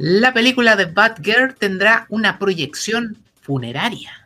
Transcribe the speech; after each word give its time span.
La 0.00 0.32
película 0.32 0.76
de 0.76 0.84
Batgirl 0.84 1.56
tendrá 1.56 2.06
una 2.08 2.38
proyección 2.38 3.18
funeraria. 3.40 4.24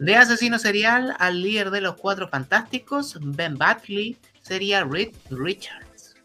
De 0.00 0.16
asesino 0.16 0.58
serial 0.58 1.14
al 1.20 1.40
líder 1.40 1.70
de 1.70 1.80
los 1.80 1.94
cuatro 1.94 2.28
fantásticos, 2.28 3.18
Ben 3.20 3.56
Batley 3.56 4.18
sería 4.40 4.82
Reed 4.82 5.14
Richards. 5.30 6.16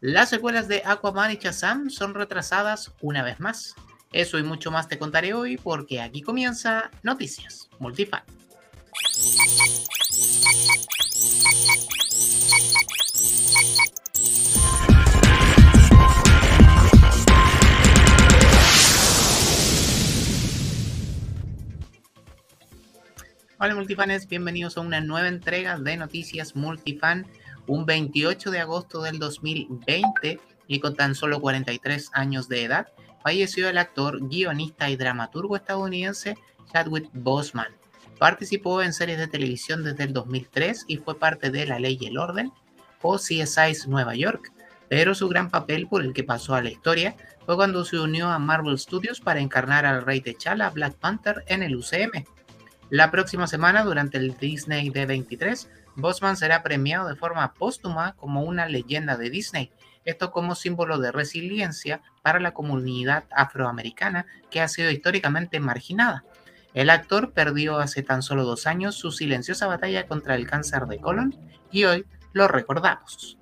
Las 0.00 0.30
secuelas 0.30 0.66
de 0.66 0.82
Aquaman 0.84 1.30
y 1.30 1.36
Shazam 1.36 1.88
son 1.88 2.14
retrasadas 2.14 2.92
una 3.00 3.22
vez 3.22 3.38
más. 3.38 3.76
Eso 4.10 4.40
y 4.40 4.42
mucho 4.42 4.72
más 4.72 4.88
te 4.88 4.98
contaré 4.98 5.34
hoy 5.34 5.56
porque 5.56 6.00
aquí 6.00 6.20
comienza 6.20 6.90
Noticias 7.04 7.68
Multifan. 7.78 8.24
Hola 23.62 23.74
multifanes, 23.74 24.26
bienvenidos 24.26 24.78
a 24.78 24.80
una 24.80 25.02
nueva 25.02 25.28
entrega 25.28 25.78
de 25.78 25.94
Noticias 25.98 26.56
Multifan, 26.56 27.26
un 27.66 27.84
28 27.84 28.50
de 28.50 28.58
agosto 28.58 29.02
del 29.02 29.18
2020 29.18 30.40
y 30.66 30.80
con 30.80 30.96
tan 30.96 31.14
solo 31.14 31.42
43 31.42 32.08
años 32.14 32.48
de 32.48 32.64
edad, 32.64 32.88
falleció 33.22 33.68
el 33.68 33.76
actor, 33.76 34.26
guionista 34.30 34.88
y 34.88 34.96
dramaturgo 34.96 35.56
estadounidense 35.56 36.38
Chadwick 36.72 37.10
Boseman. 37.12 37.66
Participó 38.18 38.80
en 38.80 38.94
series 38.94 39.18
de 39.18 39.28
televisión 39.28 39.84
desde 39.84 40.04
el 40.04 40.14
2003 40.14 40.86
y 40.88 40.96
fue 40.96 41.18
parte 41.18 41.50
de 41.50 41.66
La 41.66 41.78
Ley 41.78 41.98
y 42.00 42.06
el 42.06 42.16
Orden 42.16 42.50
o 43.02 43.18
CSI 43.18 43.88
Nueva 43.88 44.14
York, 44.14 44.54
pero 44.88 45.14
su 45.14 45.28
gran 45.28 45.50
papel 45.50 45.86
por 45.86 46.02
el 46.02 46.14
que 46.14 46.24
pasó 46.24 46.54
a 46.54 46.62
la 46.62 46.70
historia 46.70 47.14
fue 47.44 47.56
cuando 47.56 47.84
se 47.84 47.98
unió 47.98 48.30
a 48.30 48.38
Marvel 48.38 48.78
Studios 48.78 49.20
para 49.20 49.40
encarnar 49.40 49.84
al 49.84 50.00
rey 50.00 50.22
T'Challa 50.22 50.70
Black 50.70 50.94
Panther 50.94 51.44
en 51.46 51.62
el 51.62 51.76
UCM. 51.76 52.24
La 52.90 53.12
próxima 53.12 53.46
semana, 53.46 53.84
durante 53.84 54.18
el 54.18 54.36
Disney 54.36 54.90
D23, 54.90 55.68
Bosman 55.94 56.36
será 56.36 56.64
premiado 56.64 57.08
de 57.08 57.14
forma 57.14 57.54
póstuma 57.54 58.16
como 58.16 58.42
una 58.42 58.66
leyenda 58.66 59.16
de 59.16 59.30
Disney, 59.30 59.70
esto 60.04 60.32
como 60.32 60.56
símbolo 60.56 60.98
de 60.98 61.12
resiliencia 61.12 62.02
para 62.22 62.40
la 62.40 62.52
comunidad 62.52 63.24
afroamericana 63.30 64.26
que 64.50 64.60
ha 64.60 64.66
sido 64.66 64.90
históricamente 64.90 65.60
marginada. 65.60 66.24
El 66.74 66.90
actor 66.90 67.32
perdió 67.32 67.78
hace 67.78 68.02
tan 68.02 68.22
solo 68.22 68.44
dos 68.44 68.66
años 68.66 68.96
su 68.96 69.12
silenciosa 69.12 69.68
batalla 69.68 70.08
contra 70.08 70.34
el 70.34 70.48
cáncer 70.48 70.86
de 70.86 70.98
colon 70.98 71.36
y 71.70 71.84
hoy 71.84 72.06
lo 72.32 72.48
recordamos. 72.48 73.39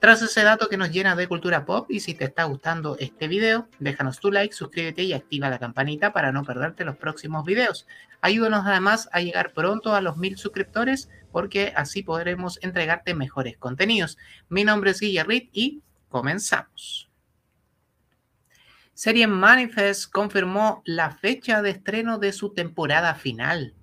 Tras 0.00 0.22
ese 0.22 0.42
dato 0.42 0.70
que 0.70 0.78
nos 0.78 0.90
llena 0.90 1.14
de 1.14 1.28
cultura 1.28 1.66
pop 1.66 1.90
y 1.90 2.00
si 2.00 2.14
te 2.14 2.24
está 2.24 2.44
gustando 2.44 2.96
este 2.98 3.28
video, 3.28 3.68
déjanos 3.80 4.18
tu 4.18 4.32
like, 4.32 4.54
suscríbete 4.54 5.02
y 5.02 5.12
activa 5.12 5.50
la 5.50 5.58
campanita 5.58 6.14
para 6.14 6.32
no 6.32 6.42
perderte 6.42 6.86
los 6.86 6.96
próximos 6.96 7.44
videos. 7.44 7.86
Ayúdanos 8.22 8.64
además 8.64 9.10
a 9.12 9.20
llegar 9.20 9.52
pronto 9.52 9.94
a 9.94 10.00
los 10.00 10.16
mil 10.16 10.38
suscriptores 10.38 11.10
porque 11.32 11.74
así 11.76 12.02
podremos 12.02 12.58
entregarte 12.62 13.12
mejores 13.12 13.58
contenidos. 13.58 14.16
Mi 14.48 14.64
nombre 14.64 14.92
es 14.92 15.00
Guillerrit 15.00 15.50
y 15.52 15.82
comenzamos. 16.08 17.10
Serie 18.94 19.26
Manifest 19.26 20.10
confirmó 20.10 20.80
la 20.86 21.10
fecha 21.10 21.60
de 21.60 21.70
estreno 21.70 22.18
de 22.18 22.32
su 22.32 22.54
temporada 22.54 23.14
final. 23.14 23.74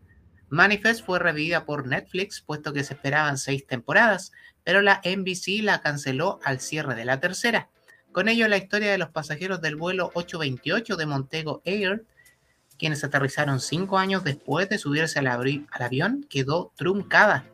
Manifest 0.50 1.06
fue 1.06 1.20
revivida 1.20 1.66
por 1.66 1.88
Netflix, 1.88 2.42
puesto 2.42 2.72
que 2.74 2.84
se 2.84 2.94
esperaban 2.94 3.38
seis 3.38 3.68
temporadas, 3.68 4.32
pero 4.64 4.82
la 4.82 5.02
NBC 5.04 5.62
la 5.62 5.82
canceló 5.82 6.40
al 6.44 6.60
cierre 6.60 6.96
de 6.96 7.06
la 7.06 7.20
tercera. 7.20 7.70
Con 8.12 8.30
ello, 8.30 8.48
la 8.48 8.58
historia 8.58 8.92
de 8.92 8.98
los 8.98 9.10
pasajeros 9.10 9.62
del 9.62 9.76
vuelo 9.76 10.12
828 10.14 10.96
de 10.96 11.06
Montego 11.06 11.62
Air, 11.66 12.06
quienes 12.80 13.04
aterrizaron 13.04 13.60
cinco 13.60 13.98
años 13.98 14.24
después 14.24 14.70
de 14.70 14.78
subirse 14.78 15.20
al, 15.20 15.28
al 15.28 15.82
avión, 15.82 16.26
quedó 16.30 16.72
truncada. 16.76 17.46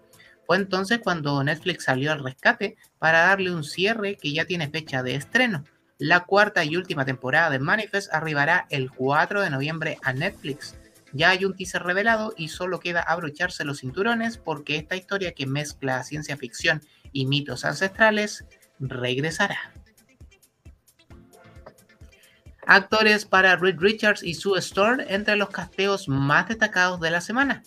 Fue 0.46 0.58
entonces 0.58 1.00
cuando 1.00 1.44
Netflix 1.44 1.86
salió 1.86 2.12
al 2.12 2.24
rescate 2.24 2.78
para 3.00 3.20
darle 3.22 3.52
un 3.52 3.64
cierre 3.64 4.18
que 4.18 4.34
ya 4.34 4.46
tiene 4.46 4.70
fecha 4.70 5.02
de 5.02 5.16
estreno. 5.16 5.64
La 5.98 6.26
cuarta 6.26 6.64
y 6.66 6.76
última 6.76 7.06
temporada 7.06 7.50
de 7.50 7.60
Manifest 7.60 8.14
arribará 8.14 8.68
el 8.70 8.92
4 8.92 9.42
de 9.42 9.50
noviembre 9.50 9.98
a 10.04 10.14
Netflix. 10.14 10.76
Ya 11.14 11.30
hay 11.30 11.46
un 11.46 11.56
teaser 11.56 11.84
revelado 11.84 12.34
y 12.36 12.50
solo 12.50 12.80
queda 12.80 13.02
abrocharse 13.02 13.64
los 13.64 13.80
cinturones 13.80 14.38
porque 14.38 14.78
esta 14.78 14.96
historia 14.96 15.34
que 15.34 15.46
mezcla 15.46 16.04
ciencia 16.04 16.38
ficción 16.38 16.82
y 17.12 17.28
mitos 17.28 17.66
ancestrales 17.66 18.46
regresará. 18.80 19.72
Actores 22.66 23.26
para 23.26 23.56
Reed 23.56 23.78
Richards 23.78 24.24
y 24.24 24.34
Sue 24.34 24.58
Storm 24.60 25.02
entre 25.08 25.36
los 25.36 25.50
casteos 25.50 26.08
más 26.08 26.48
destacados 26.48 27.00
de 27.00 27.12
la 27.12 27.22
semana. 27.22 27.64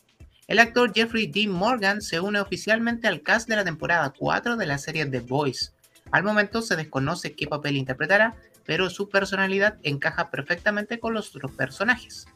El 0.49 0.59
actor 0.59 0.93
Jeffrey 0.95 1.27
Dean 1.27 1.51
Morgan 1.51 2.01
se 2.01 2.21
une 2.21 2.41
oficialmente 2.41 3.07
al 3.07 3.23
cast 3.23 3.49
de 3.49 3.57
la 3.57 3.65
temporada 3.65 4.13
4 4.17 4.57
de 4.57 4.67
la 4.67 4.79
serie 4.79 5.07
The 5.07 5.21
Voice. 5.21 5.73
Al 6.13 6.23
momento 6.23 6.63
se 6.63 6.77
desconoce 6.77 7.35
qué 7.35 7.47
papel 7.47 7.77
interpretará, 7.77 8.35
pero 8.65 8.89
su 8.89 9.09
personalidad 9.09 9.79
encaja 9.83 10.31
perfectamente 10.31 10.99
con 10.99 11.15
los 11.15 11.35
otros 11.35 11.53
personajes. 11.53 12.27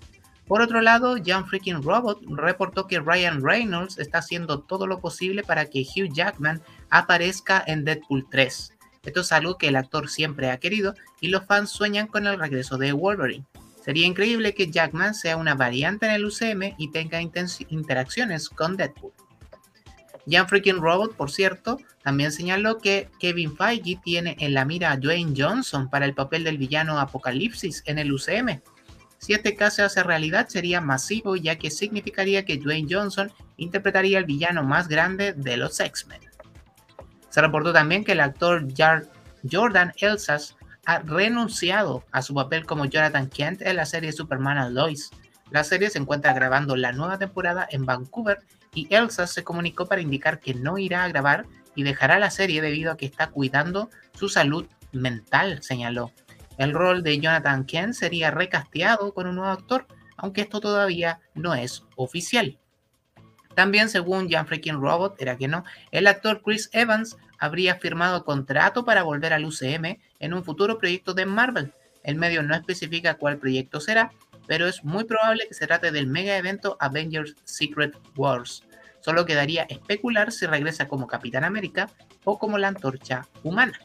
Por 0.51 0.63
otro 0.63 0.81
lado, 0.81 1.15
Jan 1.25 1.47
Freaking 1.47 1.81
Robot 1.81 2.23
reportó 2.27 2.89
que 2.89 2.99
Ryan 2.99 3.41
Reynolds 3.41 4.01
está 4.01 4.19
haciendo 4.19 4.59
todo 4.59 4.89
lo 4.89 4.99
posible 4.99 5.45
para 5.45 5.67
que 5.67 5.83
Hugh 5.83 6.13
Jackman 6.13 6.61
aparezca 6.91 7.63
en 7.69 7.85
Deadpool 7.85 8.27
3. 8.29 8.73
Esto 9.05 9.21
es 9.21 9.31
algo 9.31 9.59
que 9.59 9.69
el 9.69 9.77
actor 9.77 10.11
siempre 10.11 10.51
ha 10.51 10.59
querido 10.59 10.97
y 11.21 11.29
los 11.29 11.47
fans 11.47 11.71
sueñan 11.71 12.09
con 12.09 12.27
el 12.27 12.37
regreso 12.37 12.79
de 12.79 12.91
Wolverine. 12.91 13.45
Sería 13.85 14.09
increíble 14.09 14.53
que 14.53 14.69
Jackman 14.69 15.15
sea 15.15 15.37
una 15.37 15.55
variante 15.55 16.07
en 16.07 16.15
el 16.15 16.25
UCM 16.25 16.75
y 16.77 16.91
tenga 16.91 17.21
interacciones 17.21 18.49
con 18.49 18.77
Deadpool. 18.77 19.13
Jan 20.29 20.49
Freaking 20.49 20.81
Robot, 20.81 21.15
por 21.15 21.31
cierto, 21.31 21.79
también 22.03 22.33
señaló 22.33 22.79
que 22.79 23.09
Kevin 23.21 23.57
Feige 23.57 24.01
tiene 24.03 24.35
en 24.41 24.55
la 24.55 24.65
mira 24.65 24.91
a 24.91 24.97
Dwayne 24.97 25.33
Johnson 25.37 25.89
para 25.89 26.07
el 26.07 26.15
papel 26.15 26.43
del 26.43 26.59
villano 26.59 26.99
Apocalipsis 26.99 27.85
en 27.87 28.01
el 28.01 28.13
UCM. 28.13 28.61
Si 29.21 29.35
este 29.35 29.55
caso 29.55 29.77
se 29.77 29.83
hace 29.83 30.03
realidad 30.03 30.49
sería 30.49 30.81
masivo 30.81 31.37
ya 31.37 31.57
que 31.57 31.71
significaría 31.71 32.47
que 32.47 32.57
Dwayne 32.57 32.89
Johnson 32.91 33.31
interpretaría 33.59 34.19
el 34.19 34.25
villano 34.25 34.63
más 34.65 34.89
grande 34.89 35.35
de 35.35 35.59
los 35.59 35.79
X-Men. 35.79 36.23
Se 37.29 37.41
reportó 37.43 37.73
también 37.73 38.03
que 38.03 38.13
el 38.13 38.21
actor 38.21 38.67
Jordan 39.51 39.93
Elsas 39.99 40.57
ha 40.87 41.01
renunciado 41.01 42.03
a 42.11 42.23
su 42.23 42.35
papel 42.35 42.65
como 42.65 42.87
Jonathan 42.87 43.29
Kent 43.29 43.61
en 43.61 43.77
la 43.77 43.85
serie 43.85 44.13
Superman 44.13 44.73
Lois. 44.73 45.11
La 45.51 45.65
serie 45.65 45.91
se 45.91 45.99
encuentra 45.99 46.33
grabando 46.33 46.75
la 46.75 46.93
nueva 46.93 47.19
temporada 47.19 47.69
en 47.71 47.85
Vancouver 47.85 48.39
y 48.75 48.93
Elsa 48.95 49.27
se 49.27 49.45
comunicó 49.45 49.87
para 49.87 50.01
indicar 50.01 50.41
que 50.41 50.55
no 50.55 50.79
irá 50.79 51.05
a 51.05 51.09
grabar 51.09 51.45
y 51.75 51.83
dejará 51.83 52.19
la 52.19 52.31
serie 52.31 52.63
debido 52.63 52.91
a 52.91 52.97
que 52.97 53.07
está 53.07 53.29
cuidando 53.29 53.91
su 54.15 54.31
salud 54.31 54.67
mental, 54.93 55.63
señaló. 55.63 56.11
El 56.61 56.75
rol 56.75 57.03
de 57.03 57.19
Jonathan 57.19 57.65
Kent 57.65 57.95
sería 57.95 58.31
recasteado 58.31 59.15
con 59.15 59.27
un 59.27 59.37
nuevo 59.37 59.51
actor, 59.51 59.87
aunque 60.19 60.43
esto 60.43 60.61
todavía 60.61 61.19
no 61.33 61.55
es 61.55 61.87
oficial. 61.97 62.59
También, 63.55 63.89
según 63.89 64.29
Jan 64.29 64.47
Freaking 64.47 64.79
Robot, 64.79 65.17
era 65.23 65.39
que 65.39 65.49
no, 65.49 65.65
el 65.91 66.07
actor 66.07 66.43
Chris 66.45 66.69
Evans 66.75 67.17
habría 67.39 67.77
firmado 67.77 68.27
contrato 68.27 68.85
para 68.85 69.05
volver 69.05 69.33
al 69.33 69.47
UCM 69.47 70.01
en 70.19 70.35
un 70.35 70.45
futuro 70.45 70.77
proyecto 70.77 71.15
de 71.15 71.25
Marvel. 71.25 71.73
El 72.03 72.17
medio 72.17 72.43
no 72.43 72.55
especifica 72.55 73.15
cuál 73.15 73.39
proyecto 73.39 73.81
será, 73.81 74.13
pero 74.47 74.67
es 74.67 74.85
muy 74.85 75.05
probable 75.05 75.49
que 75.49 75.55
se 75.55 75.67
trate 75.67 75.91
del 75.93 76.09
mega 76.09 76.37
evento 76.37 76.77
Avengers 76.79 77.37
Secret 77.45 77.97
Wars. 78.17 78.65
Solo 79.01 79.25
quedaría 79.25 79.63
especular 79.63 80.31
si 80.31 80.45
regresa 80.45 80.89
como 80.89 81.07
Capitán 81.07 81.45
América 81.45 81.89
o 82.25 82.39
como 82.39 82.59
la 82.59 82.69
antorcha 82.69 83.27
humana. 83.45 83.81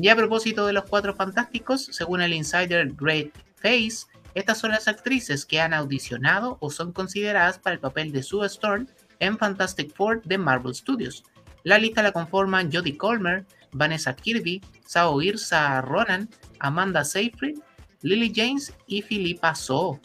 Y 0.00 0.08
a 0.08 0.16
propósito 0.16 0.64
de 0.64 0.72
los 0.72 0.84
cuatro 0.84 1.12
fantásticos, 1.12 1.86
según 1.86 2.20
el 2.20 2.32
insider 2.32 2.92
Great 2.92 3.32
Face, 3.56 4.06
estas 4.34 4.58
son 4.58 4.70
las 4.70 4.86
actrices 4.86 5.44
que 5.44 5.60
han 5.60 5.74
audicionado 5.74 6.56
o 6.60 6.70
son 6.70 6.92
consideradas 6.92 7.58
para 7.58 7.74
el 7.74 7.80
papel 7.80 8.12
de 8.12 8.22
Sue 8.22 8.46
Storm 8.46 8.86
en 9.18 9.36
Fantastic 9.36 9.92
Four 9.92 10.22
de 10.22 10.38
Marvel 10.38 10.72
Studios. 10.72 11.24
La 11.64 11.78
lista 11.78 12.04
la 12.04 12.12
conforman 12.12 12.70
Jodie 12.72 12.96
Colmer, 12.96 13.44
Vanessa 13.72 14.14
Kirby, 14.14 14.62
Sao 14.86 15.20
Irsa 15.20 15.80
Ronan, 15.80 16.28
Amanda 16.60 17.04
Seyfried, 17.04 17.58
Lily 18.02 18.32
James 18.32 18.72
y 18.86 19.02
Philippa 19.02 19.56
So. 19.56 19.98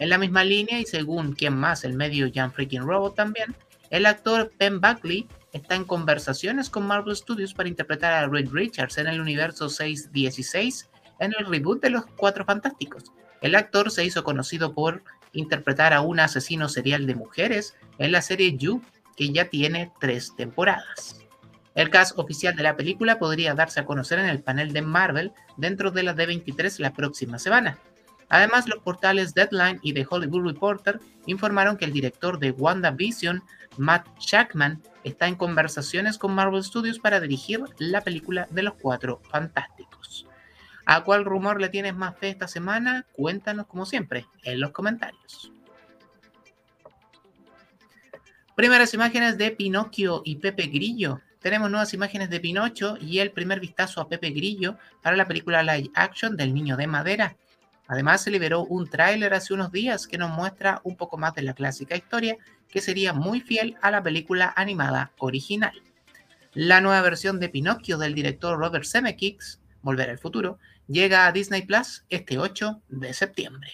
En 0.00 0.08
la 0.08 0.18
misma 0.18 0.42
línea 0.42 0.80
y 0.80 0.84
según 0.84 1.32
quien 1.32 1.54
más 1.54 1.84
el 1.84 1.94
medio 1.94 2.28
Jan 2.34 2.52
Freaking 2.52 2.82
Robot 2.82 3.14
también, 3.14 3.54
el 3.90 4.04
actor 4.06 4.52
Ben 4.58 4.80
Buckley 4.80 5.28
está 5.52 5.74
en 5.74 5.84
conversaciones 5.84 6.70
con 6.70 6.86
Marvel 6.86 7.16
Studios 7.16 7.54
para 7.54 7.68
interpretar 7.68 8.12
a 8.12 8.28
Reed 8.28 8.50
Richards 8.52 8.98
en 8.98 9.06
el 9.06 9.20
universo 9.20 9.68
616 9.68 10.88
en 11.20 11.34
el 11.38 11.46
reboot 11.46 11.82
de 11.82 11.90
Los 11.90 12.06
Cuatro 12.16 12.44
Fantásticos. 12.44 13.04
El 13.40 13.54
actor 13.54 13.90
se 13.90 14.04
hizo 14.04 14.24
conocido 14.24 14.74
por 14.74 15.02
interpretar 15.32 15.92
a 15.92 16.00
un 16.00 16.20
asesino 16.20 16.68
serial 16.68 17.06
de 17.06 17.14
mujeres 17.14 17.76
en 17.98 18.12
la 18.12 18.22
serie 18.22 18.56
You, 18.56 18.82
que 19.16 19.30
ya 19.32 19.46
tiene 19.46 19.92
tres 20.00 20.34
temporadas. 20.36 21.20
El 21.74 21.90
cast 21.90 22.18
oficial 22.18 22.56
de 22.56 22.64
la 22.64 22.76
película 22.76 23.18
podría 23.18 23.54
darse 23.54 23.80
a 23.80 23.84
conocer 23.84 24.18
en 24.18 24.26
el 24.26 24.42
panel 24.42 24.72
de 24.72 24.82
Marvel 24.82 25.32
dentro 25.56 25.90
de 25.90 26.02
la 26.02 26.14
D23 26.14 26.78
la 26.80 26.92
próxima 26.92 27.38
semana. 27.38 27.78
Además, 28.28 28.68
los 28.68 28.80
portales 28.80 29.34
Deadline 29.34 29.80
y 29.82 29.92
The 29.92 30.06
Hollywood 30.08 30.46
Reporter 30.46 31.00
informaron 31.26 31.76
que 31.76 31.84
el 31.84 31.92
director 31.92 32.38
de 32.38 32.50
WandaVision, 32.50 33.42
Matt 33.76 34.06
Shackman, 34.18 34.82
está 35.04 35.28
en 35.28 35.36
conversaciones 35.36 36.18
con 36.18 36.34
Marvel 36.34 36.62
Studios 36.62 36.98
para 36.98 37.20
dirigir 37.20 37.62
la 37.78 38.02
película 38.02 38.46
de 38.50 38.62
los 38.62 38.74
Cuatro 38.74 39.20
Fantásticos. 39.30 40.26
¿A 40.84 41.04
cuál 41.04 41.24
rumor 41.24 41.60
le 41.60 41.68
tienes 41.68 41.94
más 41.94 42.16
fe 42.18 42.30
esta 42.30 42.48
semana? 42.48 43.06
Cuéntanos 43.12 43.66
como 43.66 43.86
siempre 43.86 44.26
en 44.44 44.60
los 44.60 44.70
comentarios. 44.70 45.52
Primeras 48.54 48.92
imágenes 48.94 49.38
de 49.38 49.50
Pinocchio 49.52 50.22
y 50.24 50.36
Pepe 50.36 50.66
Grillo 50.66 51.20
tenemos 51.40 51.70
nuevas 51.70 51.94
imágenes 51.94 52.30
de 52.30 52.40
Pinocho 52.40 52.96
y 53.00 53.20
el 53.20 53.30
primer 53.30 53.60
vistazo 53.60 54.00
a 54.00 54.08
Pepe 54.08 54.30
Grillo 54.30 54.76
para 55.02 55.16
la 55.16 55.26
película 55.26 55.62
live 55.62 55.90
action 55.94 56.36
del 56.36 56.52
Niño 56.52 56.76
de 56.76 56.86
Madera. 56.86 57.36
Además 57.88 58.22
se 58.22 58.30
liberó 58.30 58.64
un 58.64 58.88
tráiler 58.88 59.32
hace 59.32 59.54
unos 59.54 59.72
días 59.72 60.06
que 60.06 60.18
nos 60.18 60.30
muestra 60.30 60.80
un 60.84 60.96
poco 60.96 61.16
más 61.16 61.34
de 61.34 61.42
la 61.42 61.54
clásica 61.54 61.96
historia 61.96 62.36
que 62.68 62.82
sería 62.82 63.14
muy 63.14 63.40
fiel 63.40 63.76
a 63.80 63.90
la 63.90 64.02
película 64.02 64.52
animada 64.54 65.12
original. 65.18 65.72
La 66.52 66.82
nueva 66.82 67.00
versión 67.00 67.40
de 67.40 67.48
Pinocchio 67.48 67.96
del 67.96 68.14
director 68.14 68.58
Robert 68.58 68.84
Zemeckis, 68.84 69.60
Volver 69.80 70.10
al 70.10 70.18
futuro, 70.18 70.58
llega 70.86 71.26
a 71.26 71.32
Disney 71.32 71.62
Plus 71.62 72.04
este 72.10 72.38
8 72.38 72.82
de 72.88 73.14
septiembre. 73.14 73.70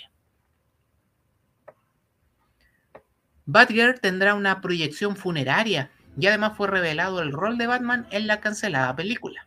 Batgirl 3.47 4.01
tendrá 4.01 4.35
una 4.35 4.61
proyección 4.61 5.17
funeraria 5.17 5.91
y 6.17 6.29
además 6.29 6.57
fue 6.57 6.69
revelado 6.69 7.21
el 7.21 7.33
rol 7.33 7.59
de 7.59 7.67
Batman 7.67 8.07
en 8.11 8.29
la 8.29 8.41
cancelada 8.41 8.95
película. 8.95 9.47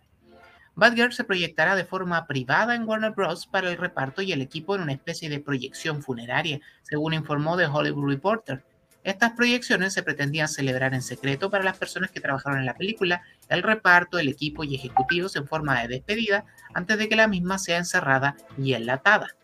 Batgirl 0.78 1.12
se 1.12 1.24
proyectará 1.24 1.76
de 1.76 1.86
forma 1.86 2.28
privada 2.28 2.76
en 2.76 2.88
Warner 2.88 3.10
Bros. 3.10 3.48
para 3.48 3.72
el 3.72 3.78
reparto 3.78 4.22
y 4.22 4.32
el 4.32 4.42
equipo 4.42 4.76
en 4.76 4.84
una 4.84 4.94
especie 4.94 5.28
de 5.28 5.40
proyección 5.40 6.04
funeraria, 6.04 6.62
según 6.84 7.16
informó 7.16 7.58
The 7.58 7.66
Hollywood 7.66 8.12
Reporter. 8.12 8.64
Estas 9.04 9.32
proyecciones 9.32 9.94
se 9.94 10.04
pretendían 10.04 10.48
celebrar 10.48 10.94
en 10.94 11.02
secreto 11.02 11.50
para 11.50 11.64
las 11.64 11.80
personas 11.80 12.12
que 12.12 12.22
trabajaron 12.22 12.60
en 12.60 12.68
la 12.68 12.76
película, 12.76 13.24
el 13.50 13.64
reparto, 13.64 14.20
el 14.20 14.28
equipo 14.28 14.64
y 14.64 14.76
ejecutivos 14.76 15.36
en 15.36 15.48
forma 15.48 15.82
de 15.82 15.88
despedida 15.88 16.46
antes 16.76 17.00
de 17.00 17.10
que 17.10 17.16
la 17.16 17.28
misma 17.28 17.58
sea 17.58 17.80
encerrada 17.80 18.36
y 18.56 18.74
enlatada. 18.74 19.36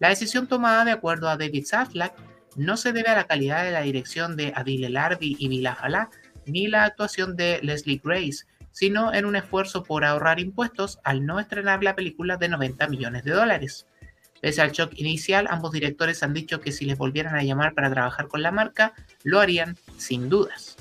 La 0.00 0.10
decisión 0.10 0.48
tomada 0.48 0.84
de 0.84 0.90
acuerdo 0.90 1.30
a 1.30 1.38
David 1.38 1.64
Zaslack 1.64 2.12
no 2.56 2.76
se 2.76 2.92
debe 2.92 3.08
a 3.08 3.16
la 3.16 3.24
calidad 3.24 3.64
de 3.64 3.70
la 3.70 3.80
dirección 3.80 4.36
de 4.36 4.52
Adil 4.54 4.84
El 4.84 4.98
Arbi 4.98 5.34
y 5.38 5.48
Vila 5.48 5.74
Jalá, 5.76 6.10
ni 6.44 6.66
la 6.66 6.84
actuación 6.84 7.36
de 7.36 7.60
Leslie 7.62 8.02
Grace, 8.04 8.44
sino 8.74 9.14
en 9.14 9.24
un 9.24 9.36
esfuerzo 9.36 9.84
por 9.84 10.04
ahorrar 10.04 10.40
impuestos 10.40 10.98
al 11.04 11.24
no 11.24 11.38
estrenar 11.38 11.84
la 11.84 11.94
película 11.94 12.36
de 12.36 12.48
90 12.48 12.88
millones 12.88 13.24
de 13.24 13.30
dólares. 13.30 13.86
Pese 14.42 14.60
al 14.60 14.72
shock 14.72 14.92
inicial, 14.96 15.46
ambos 15.48 15.70
directores 15.70 16.24
han 16.24 16.34
dicho 16.34 16.60
que 16.60 16.72
si 16.72 16.84
les 16.84 16.98
volvieran 16.98 17.36
a 17.36 17.44
llamar 17.44 17.72
para 17.74 17.88
trabajar 17.88 18.26
con 18.26 18.42
la 18.42 18.50
marca, 18.50 18.92
lo 19.22 19.40
harían 19.40 19.78
sin 19.96 20.28
dudas. 20.28 20.76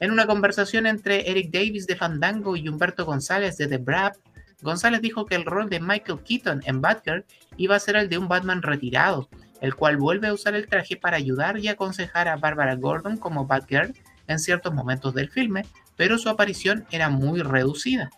En 0.00 0.10
una 0.10 0.26
conversación 0.26 0.86
entre 0.86 1.30
Eric 1.30 1.50
Davis 1.50 1.86
de 1.86 1.94
Fandango 1.94 2.56
y 2.56 2.68
Humberto 2.68 3.04
González 3.04 3.58
de 3.58 3.66
The 3.66 3.78
Brab, 3.78 4.14
González 4.62 5.02
dijo 5.02 5.26
que 5.26 5.34
el 5.34 5.44
rol 5.44 5.68
de 5.68 5.78
Michael 5.78 6.20
Keaton 6.24 6.62
en 6.64 6.80
Batgirl 6.80 7.26
iba 7.58 7.76
a 7.76 7.80
ser 7.80 7.96
el 7.96 8.08
de 8.08 8.16
un 8.16 8.28
Batman 8.28 8.62
retirado, 8.62 9.28
el 9.60 9.74
cual 9.74 9.98
vuelve 9.98 10.28
a 10.28 10.32
usar 10.32 10.54
el 10.54 10.68
traje 10.68 10.96
para 10.96 11.18
ayudar 11.18 11.58
y 11.58 11.68
aconsejar 11.68 12.28
a 12.28 12.36
Barbara 12.36 12.76
Gordon 12.76 13.18
como 13.18 13.46
Batgirl 13.46 13.92
en 14.26 14.38
ciertos 14.38 14.72
momentos 14.72 15.14
del 15.14 15.28
filme, 15.28 15.64
pero 15.96 16.18
su 16.18 16.28
aparición 16.28 16.86
era 16.90 17.08
muy 17.08 17.42
reducida. 17.42 18.10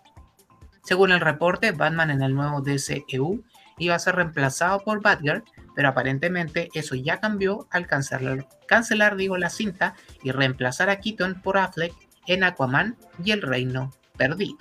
Según 0.83 1.13
el 1.13 1.21
reporte, 1.21 1.73
Batman 1.73 2.11
en 2.11 2.23
el 2.23 2.35
nuevo 2.35 2.63
DCEU 2.63 3.45
iba 3.79 3.95
a 3.95 3.99
ser 3.99 4.17
reemplazado 4.17 4.81
por 4.81 5.03
Batgirl, 5.03 5.45
pero 5.75 5.89
aparentemente 5.89 6.69
eso 6.75 6.95
ya 6.95 7.21
cambió 7.21 7.69
al 7.71 7.87
cancelar, 7.87 8.49
cancelar 8.67 9.17
digo, 9.17 9.37
la 9.37 9.51
cinta 9.51 9.95
y 10.23 10.33
reemplazar 10.33 10.91
a 10.91 10.99
Keaton 10.99 11.41
por 11.43 11.59
Affleck 11.59 11.95
en 12.27 12.43
Aquaman 12.43 12.97
y 13.23 13.31
el 13.31 13.43
Reino 13.43 13.93
Perdido. 14.17 14.59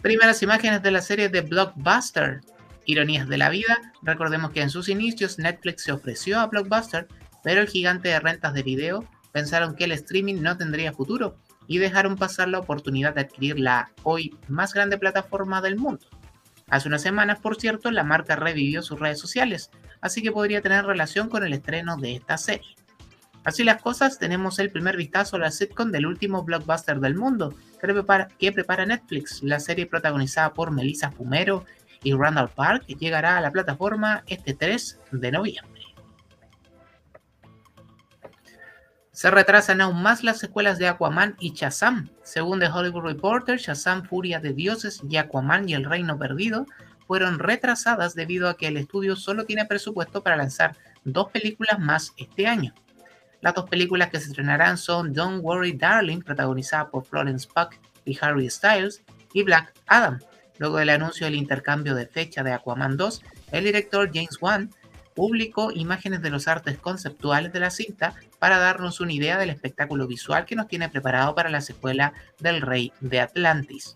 Primeras 0.00 0.42
imágenes 0.42 0.82
de 0.82 0.90
la 0.90 1.00
serie 1.00 1.28
de 1.28 1.42
Blockbuster. 1.42 2.40
Ironías 2.84 3.28
de 3.28 3.38
la 3.38 3.48
vida, 3.48 3.92
recordemos 4.02 4.50
que 4.50 4.60
en 4.60 4.70
sus 4.70 4.88
inicios 4.88 5.38
Netflix 5.38 5.84
se 5.84 5.92
ofreció 5.92 6.40
a 6.40 6.46
Blockbuster 6.48 7.06
pero 7.42 7.60
el 7.60 7.68
gigante 7.68 8.08
de 8.08 8.20
rentas 8.20 8.54
de 8.54 8.62
video 8.62 9.08
pensaron 9.32 9.74
que 9.74 9.84
el 9.84 9.92
streaming 9.92 10.42
no 10.42 10.56
tendría 10.56 10.92
futuro 10.92 11.36
y 11.66 11.78
dejaron 11.78 12.16
pasar 12.16 12.48
la 12.48 12.58
oportunidad 12.58 13.14
de 13.14 13.22
adquirir 13.22 13.58
la 13.58 13.90
hoy 14.02 14.36
más 14.48 14.74
grande 14.74 14.98
plataforma 14.98 15.60
del 15.60 15.76
mundo. 15.76 16.06
Hace 16.68 16.88
unas 16.88 17.02
semanas, 17.02 17.38
por 17.40 17.56
cierto, 17.56 17.90
la 17.90 18.04
marca 18.04 18.36
revivió 18.36 18.82
sus 18.82 18.98
redes 18.98 19.18
sociales, 19.18 19.70
así 20.00 20.22
que 20.22 20.32
podría 20.32 20.62
tener 20.62 20.84
relación 20.84 21.28
con 21.28 21.44
el 21.44 21.52
estreno 21.52 21.96
de 21.96 22.14
esta 22.14 22.38
serie. 22.38 22.76
Así 23.44 23.64
las 23.64 23.82
cosas, 23.82 24.18
tenemos 24.18 24.58
el 24.58 24.70
primer 24.70 24.96
vistazo 24.96 25.36
a 25.36 25.40
la 25.40 25.50
sitcom 25.50 25.90
del 25.90 26.06
último 26.06 26.44
blockbuster 26.44 27.00
del 27.00 27.16
mundo, 27.16 27.54
que 27.80 27.88
prepara, 27.88 28.28
que 28.38 28.52
prepara 28.52 28.86
Netflix. 28.86 29.42
La 29.42 29.58
serie 29.58 29.86
protagonizada 29.86 30.52
por 30.52 30.70
Melissa 30.70 31.10
Fumero 31.10 31.64
y 32.04 32.12
Randall 32.12 32.50
Park 32.50 32.86
llegará 32.86 33.36
a 33.36 33.40
la 33.40 33.50
plataforma 33.50 34.22
este 34.28 34.54
3 34.54 35.00
de 35.10 35.32
noviembre. 35.32 35.71
Se 39.12 39.30
retrasan 39.30 39.82
aún 39.82 40.02
más 40.02 40.24
las 40.24 40.38
secuelas 40.38 40.78
de 40.78 40.88
Aquaman 40.88 41.36
y 41.38 41.52
Shazam. 41.52 42.08
Según 42.22 42.60
The 42.60 42.68
Hollywood 42.68 43.04
Reporter, 43.04 43.58
Shazam, 43.58 44.04
Furia 44.04 44.40
de 44.40 44.54
Dioses 44.54 45.02
y 45.06 45.18
Aquaman 45.18 45.68
y 45.68 45.74
el 45.74 45.84
Reino 45.84 46.18
Perdido 46.18 46.66
fueron 47.06 47.38
retrasadas 47.38 48.14
debido 48.14 48.48
a 48.48 48.56
que 48.56 48.68
el 48.68 48.78
estudio 48.78 49.14
solo 49.14 49.44
tiene 49.44 49.66
presupuesto 49.66 50.22
para 50.22 50.36
lanzar 50.36 50.76
dos 51.04 51.30
películas 51.30 51.78
más 51.78 52.14
este 52.16 52.46
año. 52.46 52.72
Las 53.42 53.54
dos 53.54 53.68
películas 53.68 54.08
que 54.08 54.18
se 54.18 54.28
estrenarán 54.28 54.78
son 54.78 55.12
Don't 55.12 55.44
Worry 55.44 55.72
Darling, 55.72 56.20
protagonizada 56.20 56.88
por 56.88 57.04
Florence 57.04 57.46
Pugh 57.54 57.76
y 58.06 58.16
Harry 58.22 58.48
Styles, 58.48 59.02
y 59.34 59.42
Black 59.42 59.74
Adam. 59.88 60.20
Luego 60.56 60.78
del 60.78 60.88
anuncio 60.88 61.26
del 61.26 61.34
intercambio 61.34 61.94
de 61.94 62.06
fecha 62.06 62.42
de 62.42 62.52
Aquaman 62.52 62.96
2, 62.96 63.22
el 63.50 63.64
director 63.64 64.10
James 64.12 64.38
Wan 64.40 64.70
publicó 65.14 65.70
imágenes 65.72 66.22
de 66.22 66.30
los 66.30 66.48
artes 66.48 66.78
conceptuales 66.78 67.52
de 67.52 67.60
la 67.60 67.70
cinta 67.70 68.14
para 68.38 68.58
darnos 68.58 69.00
una 69.00 69.12
idea 69.12 69.38
del 69.38 69.50
espectáculo 69.50 70.06
visual 70.06 70.44
que 70.44 70.56
nos 70.56 70.68
tiene 70.68 70.88
preparado 70.88 71.34
para 71.34 71.50
la 71.50 71.60
secuela 71.60 72.12
del 72.38 72.60
Rey 72.60 72.92
de 73.00 73.20
Atlantis. 73.20 73.94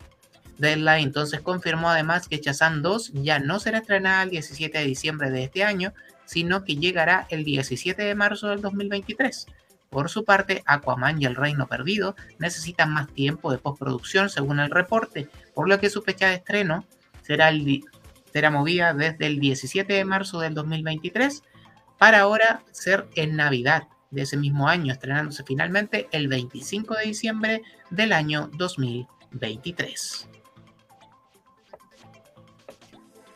Deadline 0.59 1.05
entonces 1.05 1.41
confirmó 1.41 1.91
además 1.91 2.29
que 2.29 2.39
Shazam 2.39 2.83
2 2.83 3.13
ya 3.15 3.39
no 3.39 3.61
será 3.61 3.79
estrenada 3.79 4.23
el 4.23 4.31
17 4.31 4.79
de 4.79 4.85
diciembre 4.85 5.31
de 5.31 5.45
este 5.45 5.65
año, 5.65 5.93
sino 6.25 6.65
que 6.65 6.77
llegará 6.77 7.27
el 7.31 7.45
17 7.45 8.03
de 8.03 8.15
marzo 8.15 8.49
del 8.49 8.63
2023. 8.63 9.47
Por 9.91 10.11
su 10.11 10.25
parte, 10.25 10.63
Aquaman 10.67 11.21
y 11.23 11.27
el 11.27 11.37
Reino 11.37 11.67
Perdido 11.69 12.17
necesitan 12.39 12.91
más 12.91 13.09
tiempo 13.09 13.53
de 13.53 13.59
postproducción 13.59 14.29
según 14.31 14.61
el 14.61 14.71
reporte, 14.71 15.29
por 15.55 15.69
lo 15.69 15.79
que 15.79 15.91
su 15.91 16.03
fecha 16.03 16.29
de 16.29 16.37
estreno 16.37 16.85
será 17.23 17.49
el 17.49 17.65
será 18.37 18.51
movida 18.51 18.93
desde 18.93 19.29
el 19.29 19.41
17 19.41 19.91
de 19.91 20.05
marzo 20.05 20.41
del 20.41 20.53
2023 20.53 21.43
para 21.97 22.21
ahora 22.21 22.63
ser 22.71 23.09
en 23.15 23.35
Navidad 23.35 23.85
de 24.11 24.21
ese 24.21 24.37
mismo 24.37 24.69
año, 24.69 24.93
estrenándose 24.93 25.43
finalmente 25.43 26.07
el 26.13 26.29
25 26.29 26.97
de 26.97 27.05
diciembre 27.07 27.63
del 27.89 28.13
año 28.13 28.51
2023. 28.59 30.29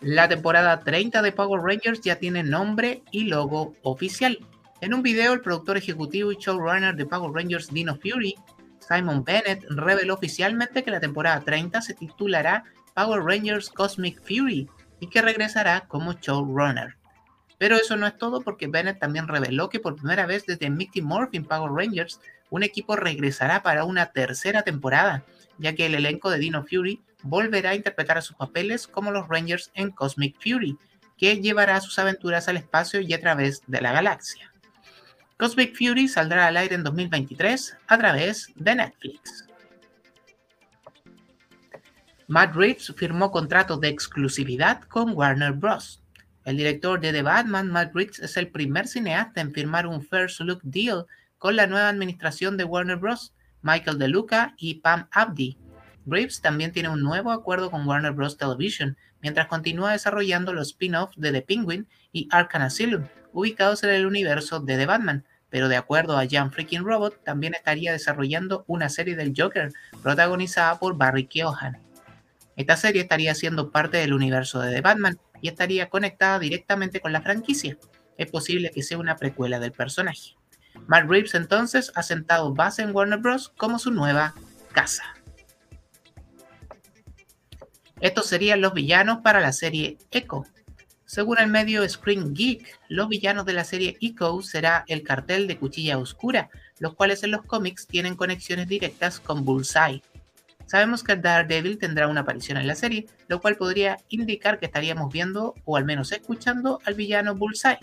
La 0.02 0.28
temporada 0.28 0.80
30 0.80 1.22
de 1.22 1.32
Power 1.32 1.62
Rangers 1.62 2.02
ya 2.02 2.16
tiene 2.16 2.42
nombre 2.42 3.02
y 3.10 3.24
logo 3.24 3.72
oficial. 3.80 4.38
En 4.82 4.92
un 4.92 5.02
video, 5.02 5.32
el 5.32 5.40
productor 5.40 5.78
ejecutivo 5.78 6.30
y 6.30 6.36
showrunner 6.36 6.94
de 6.94 7.06
Power 7.06 7.32
Rangers 7.32 7.72
Dino 7.72 7.96
Fury, 7.96 8.34
Simon 8.86 9.24
Bennett, 9.24 9.64
reveló 9.70 10.12
oficialmente 10.12 10.84
que 10.84 10.90
la 10.90 11.00
temporada 11.00 11.40
30 11.40 11.80
se 11.80 11.94
titulará 11.94 12.64
Power 12.94 13.22
Rangers 13.22 13.70
Cosmic 13.70 14.20
Fury 14.20 14.68
y 15.00 15.08
que 15.08 15.22
regresará 15.22 15.80
como 15.88 16.12
showrunner. 16.12 16.96
Pero 17.58 17.76
eso 17.76 17.96
no 17.96 18.06
es 18.06 18.16
todo 18.16 18.40
porque 18.40 18.68
Bennett 18.68 18.98
también 18.98 19.28
reveló 19.28 19.68
que 19.68 19.80
por 19.80 19.96
primera 19.96 20.26
vez 20.26 20.46
desde 20.46 20.70
Mickey 20.70 21.02
Morphin 21.02 21.44
Power 21.44 21.72
Rangers, 21.72 22.20
un 22.48 22.62
equipo 22.62 22.96
regresará 22.96 23.62
para 23.62 23.84
una 23.84 24.06
tercera 24.06 24.62
temporada, 24.62 25.24
ya 25.58 25.74
que 25.74 25.86
el 25.86 25.94
elenco 25.94 26.30
de 26.30 26.38
Dino 26.38 26.64
Fury 26.64 27.02
volverá 27.22 27.70
a 27.70 27.74
interpretar 27.74 28.18
a 28.18 28.22
sus 28.22 28.36
papeles 28.36 28.86
como 28.86 29.10
los 29.10 29.28
Rangers 29.28 29.70
en 29.74 29.90
Cosmic 29.90 30.36
Fury, 30.40 30.78
que 31.18 31.40
llevará 31.40 31.80
sus 31.80 31.98
aventuras 31.98 32.48
al 32.48 32.56
espacio 32.56 33.00
y 33.00 33.12
a 33.12 33.20
través 33.20 33.62
de 33.66 33.80
la 33.82 33.92
galaxia. 33.92 34.50
Cosmic 35.36 35.76
Fury 35.76 36.08
saldrá 36.08 36.46
al 36.46 36.56
aire 36.56 36.74
en 36.74 36.84
2023 36.84 37.76
a 37.86 37.98
través 37.98 38.48
de 38.54 38.74
Netflix. 38.74 39.49
Matt 42.30 42.54
Reeves 42.54 42.94
firmó 42.96 43.32
contrato 43.32 43.76
de 43.76 43.88
exclusividad 43.88 44.82
con 44.82 45.14
Warner 45.16 45.50
Bros. 45.50 46.00
El 46.44 46.58
director 46.58 47.00
de 47.00 47.12
The 47.12 47.22
Batman, 47.22 47.66
Matt 47.72 47.92
Reeves, 47.92 48.20
es 48.20 48.36
el 48.36 48.46
primer 48.52 48.86
cineasta 48.86 49.40
en 49.40 49.52
firmar 49.52 49.88
un 49.88 50.00
First 50.00 50.38
Look 50.38 50.60
Deal 50.62 51.06
con 51.38 51.56
la 51.56 51.66
nueva 51.66 51.88
administración 51.88 52.56
de 52.56 52.62
Warner 52.62 52.98
Bros. 52.98 53.34
Michael 53.62 53.98
DeLuca 53.98 54.54
y 54.58 54.76
Pam 54.76 55.08
Abdi. 55.10 55.58
Reeves 56.06 56.40
también 56.40 56.70
tiene 56.70 56.88
un 56.88 57.02
nuevo 57.02 57.32
acuerdo 57.32 57.68
con 57.68 57.84
Warner 57.84 58.12
Bros. 58.12 58.36
Television, 58.36 58.96
mientras 59.20 59.48
continúa 59.48 59.90
desarrollando 59.90 60.52
los 60.52 60.68
spin-offs 60.68 61.18
de 61.20 61.32
The 61.32 61.42
Penguin 61.42 61.88
y 62.12 62.28
Arkham 62.30 62.62
Asylum, 62.62 63.08
ubicados 63.32 63.82
en 63.82 63.90
el 63.90 64.06
universo 64.06 64.60
de 64.60 64.76
The 64.76 64.86
Batman, 64.86 65.24
pero 65.48 65.68
de 65.68 65.76
acuerdo 65.76 66.16
a 66.16 66.28
Jan 66.30 66.52
Freaking 66.52 66.84
Robot, 66.84 67.24
también 67.24 67.54
estaría 67.54 67.90
desarrollando 67.90 68.62
una 68.68 68.88
serie 68.88 69.16
del 69.16 69.34
Joker 69.36 69.72
protagonizada 70.00 70.78
por 70.78 70.96
Barry 70.96 71.26
Keoghan. 71.26 71.89
Esta 72.60 72.76
serie 72.76 73.00
estaría 73.00 73.34
siendo 73.34 73.70
parte 73.70 73.96
del 73.96 74.12
universo 74.12 74.60
de 74.60 74.74
The 74.74 74.82
Batman 74.82 75.18
y 75.40 75.48
estaría 75.48 75.88
conectada 75.88 76.38
directamente 76.38 77.00
con 77.00 77.10
la 77.10 77.22
franquicia. 77.22 77.78
Es 78.18 78.30
posible 78.30 78.70
que 78.70 78.82
sea 78.82 78.98
una 78.98 79.16
precuela 79.16 79.58
del 79.58 79.72
personaje. 79.72 80.36
Matt 80.86 81.08
Reeves 81.08 81.34
entonces 81.34 81.90
ha 81.94 82.02
sentado 82.02 82.52
base 82.52 82.82
en 82.82 82.94
Warner 82.94 83.18
Bros. 83.18 83.48
como 83.56 83.78
su 83.78 83.92
nueva 83.92 84.34
casa. 84.72 85.04
Estos 88.02 88.26
serían 88.26 88.60
los 88.60 88.74
villanos 88.74 89.20
para 89.22 89.40
la 89.40 89.54
serie 89.54 89.96
Echo. 90.10 90.44
Según 91.06 91.38
el 91.38 91.48
medio 91.48 91.88
Screen 91.88 92.34
Geek, 92.34 92.78
los 92.90 93.08
villanos 93.08 93.46
de 93.46 93.54
la 93.54 93.64
serie 93.64 93.96
Echo 94.02 94.42
será 94.42 94.84
el 94.86 95.02
cartel 95.02 95.46
de 95.46 95.56
Cuchilla 95.56 95.96
Oscura, 95.96 96.50
los 96.78 96.94
cuales 96.94 97.22
en 97.22 97.30
los 97.30 97.42
cómics 97.42 97.86
tienen 97.86 98.16
conexiones 98.16 98.68
directas 98.68 99.18
con 99.18 99.46
Bullseye. 99.46 100.02
Sabemos 100.70 101.02
que 101.02 101.16
Daredevil 101.16 101.78
tendrá 101.78 102.06
una 102.06 102.20
aparición 102.20 102.56
en 102.56 102.68
la 102.68 102.76
serie, 102.76 103.06
lo 103.26 103.40
cual 103.40 103.56
podría 103.56 103.96
indicar 104.08 104.60
que 104.60 104.66
estaríamos 104.66 105.12
viendo 105.12 105.56
o 105.64 105.76
al 105.76 105.84
menos 105.84 106.12
escuchando 106.12 106.78
al 106.84 106.94
villano 106.94 107.34
Bullseye. 107.34 107.80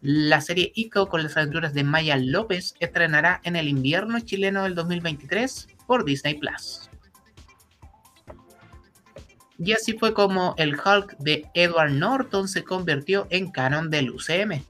La 0.00 0.40
serie 0.40 0.72
Echo 0.76 1.08
con 1.08 1.24
las 1.24 1.36
aventuras 1.36 1.74
de 1.74 1.82
Maya 1.82 2.16
López 2.16 2.76
estrenará 2.78 3.40
en 3.42 3.56
el 3.56 3.66
invierno 3.66 4.20
chileno 4.20 4.62
del 4.62 4.76
2023 4.76 5.66
por 5.88 6.04
Disney 6.04 6.34
Plus. 6.34 6.88
Y 9.58 9.72
así 9.72 9.98
fue 9.98 10.14
como 10.14 10.54
el 10.56 10.76
Hulk 10.76 11.16
de 11.18 11.50
Edward 11.52 11.90
Norton 11.90 12.46
se 12.46 12.62
convirtió 12.62 13.26
en 13.30 13.50
canon 13.50 13.90
del 13.90 14.12
UCM. 14.12 14.62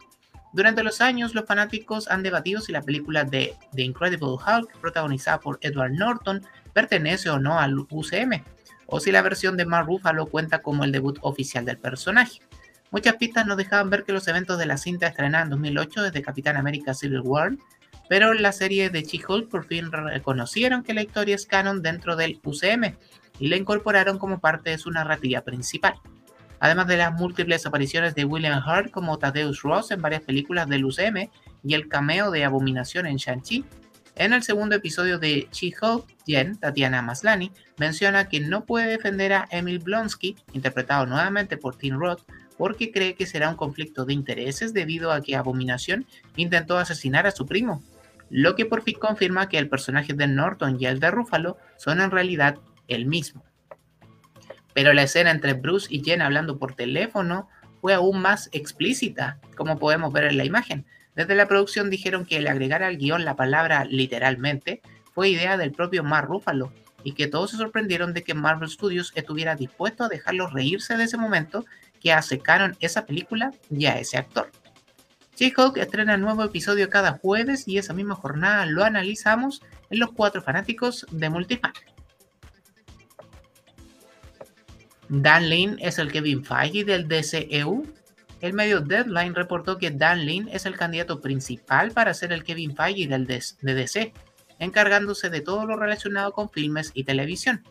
Durante 0.55 0.83
los 0.83 1.03
años, 1.03 1.35
los 1.35 1.45
fanáticos 1.45 2.09
han 2.09 2.23
debatido 2.23 2.63
si 2.63 2.73
la 2.73 2.81
película 2.81 3.25
de 3.25 3.55
The 3.75 3.83
Incredible 3.83 4.29
Hulk, 4.29 4.81
protagonizada 4.81 5.41
por 5.41 5.59
Edward 5.61 5.93
Norton, 5.93 6.43
pertenece 6.75 7.31
o 7.31 7.39
no 7.39 7.59
al 7.59 7.79
UCM, 7.79 8.45
o 8.87 9.01
si 9.01 9.11
la 9.11 9.23
versión 9.23 9.57
de 9.57 9.65
Mark 9.65 9.87
Ruffalo 9.87 10.27
cuenta 10.27 10.61
como 10.61 10.85
el 10.85 10.93
debut 10.93 11.19
oficial 11.23 11.65
del 11.65 11.79
personaje. 11.79 12.41
Muchas 12.91 13.17
pistas 13.17 13.47
nos 13.47 13.57
dejaban 13.57 13.91
ver 13.91 14.05
que 14.05 14.13
los 14.13 14.29
eventos 14.29 14.59
de 14.59 14.67
la 14.67 14.77
cinta 14.77 15.07
estrenada 15.07 15.45
en 15.45 15.51
2008 15.51 16.03
desde 16.03 16.23
Capitán 16.23 16.57
América 16.57 16.93
Civil 16.93 17.21
War, 17.21 17.53
pero 18.09 18.35
la 18.35 18.53
serie 18.53 18.91
de 18.91 19.03
She-Hulk 19.03 19.49
por 19.49 19.67
fin 19.67 19.91
reconocieron 19.91 20.83
que 20.83 20.95
la 20.95 21.03
historia 21.03 21.35
es 21.35 21.47
canon 21.47 21.83
dentro 21.83 22.17
del 22.17 22.41
UCM 22.45 22.97
y 23.39 23.49
la 23.49 23.57
incorporaron 23.57 24.19
como 24.19 24.41
parte 24.41 24.71
de 24.71 24.79
su 24.79 24.91
narrativa 24.91 25.41
principal. 25.41 25.95
Además 26.61 26.87
de 26.87 26.97
las 26.97 27.13
múltiples 27.13 27.67
apariciones 27.67 28.15
de 28.15 28.25
William 28.25 28.63
Hurt 28.65 28.91
como 28.91 29.19
Thaddeus 29.19 29.63
Ross 29.63 29.91
en 29.91 30.01
varias 30.01 30.23
películas 30.23 30.69
del 30.69 30.85
UCM 30.85 31.31
y 31.63 31.75
el 31.75 31.89
cameo 31.89 32.31
de 32.31 32.45
Abominación 32.45 33.07
en 33.07 33.17
Shang-Chi, 33.17 33.65
en 34.17 34.33
el 34.33 34.43
segundo 34.43 34.77
episodio 34.77 35.19
de 35.19 35.49
She-Hulk, 35.51 36.07
Jen, 36.27 36.57
Tatiana 36.57 37.03
Maslany, 37.03 37.51
menciona 37.79 38.29
que 38.29 38.41
no 38.41 38.65
puede 38.65 38.87
defender 38.87 39.33
a 39.33 39.49
Emil 39.51 39.81
Blonsky, 39.81 40.37
interpretado 40.53 41.07
nuevamente 41.07 41.57
por 41.57 41.77
Tim 41.77 41.99
Roth, 41.99 42.23
porque 42.57 42.93
cree 42.93 43.15
que 43.15 43.27
será 43.27 43.49
un 43.49 43.57
conflicto 43.57 44.05
de 44.05 44.15
intereses 44.15 44.73
debido 44.73 45.11
a 45.11 45.21
que 45.21 45.37
Abominación 45.37 46.07
intentó 46.37 46.79
asesinar 46.79 47.27
a 47.27 47.33
su 47.33 47.47
primo, 47.47 47.83
lo 48.31 48.55
que 48.55 48.67
por 48.67 48.83
fin 48.83 48.99
confirma 48.99 49.49
que 49.49 49.59
el 49.59 49.69
personaje 49.69 50.15
de 50.15 50.29
Norton 50.29 50.77
y 50.79 50.87
el 50.87 51.01
de 51.01 51.11
Ruffalo 51.11 51.57
son 51.77 52.01
en 52.01 52.11
realidad 52.11 52.59
el 52.89 53.07
mismo. 53.07 53.45
Pero 54.73 54.93
la 54.93 55.03
escena 55.03 55.31
entre 55.31 55.55
Bruce 55.55 55.89
y 55.91 56.03
Jen 56.03 56.23
hablando 56.23 56.59
por 56.59 56.75
teléfono 56.75 57.49
fue 57.81 57.95
aún 57.95 58.21
más 58.21 58.49
explícita, 58.53 59.39
como 59.57 59.79
podemos 59.79 60.13
ver 60.13 60.25
en 60.25 60.37
la 60.37 60.45
imagen. 60.45 60.87
Desde 61.15 61.35
la 61.35 61.47
producción 61.47 61.91
dijeron 61.91 62.25
que 62.25 62.37
el 62.37 62.49
agregar 62.49 62.83
al 62.83 62.97
guion 62.97 63.25
la 63.25 63.37
palabra 63.37 63.85
literalmente 63.85 64.83
fue 65.13 65.29
idea 65.29 65.57
del 65.57 65.73
propio 65.73 66.03
Mark 66.03 66.29
Ruffalo 66.29 66.73
y 67.05 67.13
que 67.13 67.29
todos 67.29 67.51
se 67.51 67.57
sorprendieron 67.57 68.15
de 68.15 68.25
que 68.25 68.35
Marvel 68.35 68.69
Studios 68.69 69.13
estuviera 69.15 69.55
dispuesto 69.55 70.05
a 70.05 70.09
dejarlos 70.09 70.53
reírse 70.53 70.97
de 70.97 71.05
ese 71.05 71.17
momento 71.17 71.65
que 72.01 72.13
asecaron 72.13 72.77
esa 72.81 73.07
película 73.07 73.53
y 73.71 73.87
a 73.87 73.99
ese 73.99 74.19
actor. 74.19 74.51
She-Hulk 75.37 75.77
estrena 75.79 76.17
nuevo 76.17 76.45
episodio 76.45 76.89
cada 76.89 77.19
jueves 77.19 77.67
y 77.67 77.79
esa 77.79 77.93
misma 77.93 78.15
jornada 78.15 78.67
lo 78.67 78.85
analizamos 78.85 79.63
en 79.91 79.99
los 79.99 80.13
cuatro 80.13 80.43
fanáticos 80.43 81.07
de 81.11 81.29
Multifan. 81.29 81.73
Dan 85.09 85.49
Lin 85.49 85.77
es 85.81 85.99
el 85.99 86.11
Kevin 86.11 86.45
Feige 86.45 86.85
del 86.85 87.09
DCEU. 87.09 87.85
El 88.45 88.53
medio 88.53 88.83
Deadline 88.83 89.35
reportó 89.35 89.79
que 89.79 89.91
Dan 89.91 90.27
Lin 90.27 90.51
es 90.53 90.67
el 90.67 90.77
candidato 90.77 91.23
principal 91.23 91.93
para 91.93 92.13
ser 92.13 92.31
el 92.31 92.45
Kevin 92.45 92.77
Feige 92.77 93.09
del 93.09 93.27
de 93.27 93.75
DC, 93.75 94.13
encargándose 94.59 95.31
de 95.31 95.41
todo 95.41 95.65
lo 95.65 95.79
relacionado 95.79 96.33
con 96.33 96.51
filmes 96.51 96.91
y 96.93 97.05
televisión, 97.05 97.65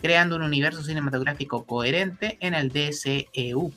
creando 0.00 0.36
un 0.36 0.42
universo 0.42 0.84
cinematográfico 0.84 1.66
coherente 1.66 2.38
en 2.38 2.54
el 2.54 2.68
DCEU. 2.68 3.72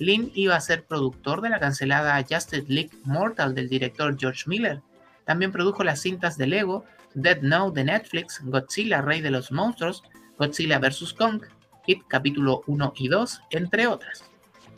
Lin 0.00 0.32
iba 0.34 0.56
a 0.56 0.60
ser 0.60 0.82
productor 0.82 1.42
de 1.42 1.50
la 1.50 1.60
cancelada 1.60 2.20
Justice 2.28 2.64
League 2.66 2.90
Mortal 3.04 3.54
del 3.54 3.68
director 3.68 4.16
George 4.18 4.42
Miller. 4.46 4.80
También 5.24 5.52
produjo 5.52 5.84
las 5.84 6.00
cintas 6.00 6.36
de 6.36 6.48
Lego, 6.48 6.84
Dead 7.14 7.40
Note 7.40 7.78
de 7.78 7.84
Netflix, 7.84 8.40
Godzilla, 8.42 9.00
Rey 9.00 9.20
de 9.20 9.30
los 9.30 9.52
Monstruos, 9.52 10.02
Godzilla 10.38 10.80
vs. 10.80 11.12
Kong, 11.12 11.44
Hit 11.86 12.02
capítulo 12.08 12.64
1 12.66 12.94
y 12.96 13.06
2, 13.06 13.40
entre 13.50 13.86
otras. 13.86 14.33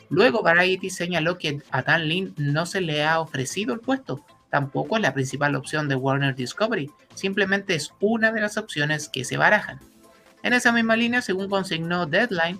Luego 0.09 0.41
Variety 0.41 0.89
señaló 0.89 1.37
que 1.37 1.61
a 1.71 1.81
Dan 1.81 2.07
Lin 2.07 2.33
no 2.37 2.65
se 2.65 2.81
le 2.81 3.03
ha 3.03 3.19
ofrecido 3.19 3.73
el 3.73 3.79
puesto, 3.79 4.25
tampoco 4.49 4.95
es 4.95 5.01
la 5.01 5.13
principal 5.13 5.55
opción 5.55 5.87
de 5.89 5.95
Warner 5.95 6.35
Discovery, 6.35 6.89
simplemente 7.13 7.75
es 7.75 7.91
una 7.99 8.31
de 8.31 8.41
las 8.41 8.57
opciones 8.57 9.09
que 9.09 9.25
se 9.25 9.37
barajan. 9.37 9.79
En 10.43 10.53
esa 10.53 10.71
misma 10.71 10.95
línea, 10.95 11.21
según 11.21 11.49
consignó 11.49 12.05
Deadline, 12.05 12.59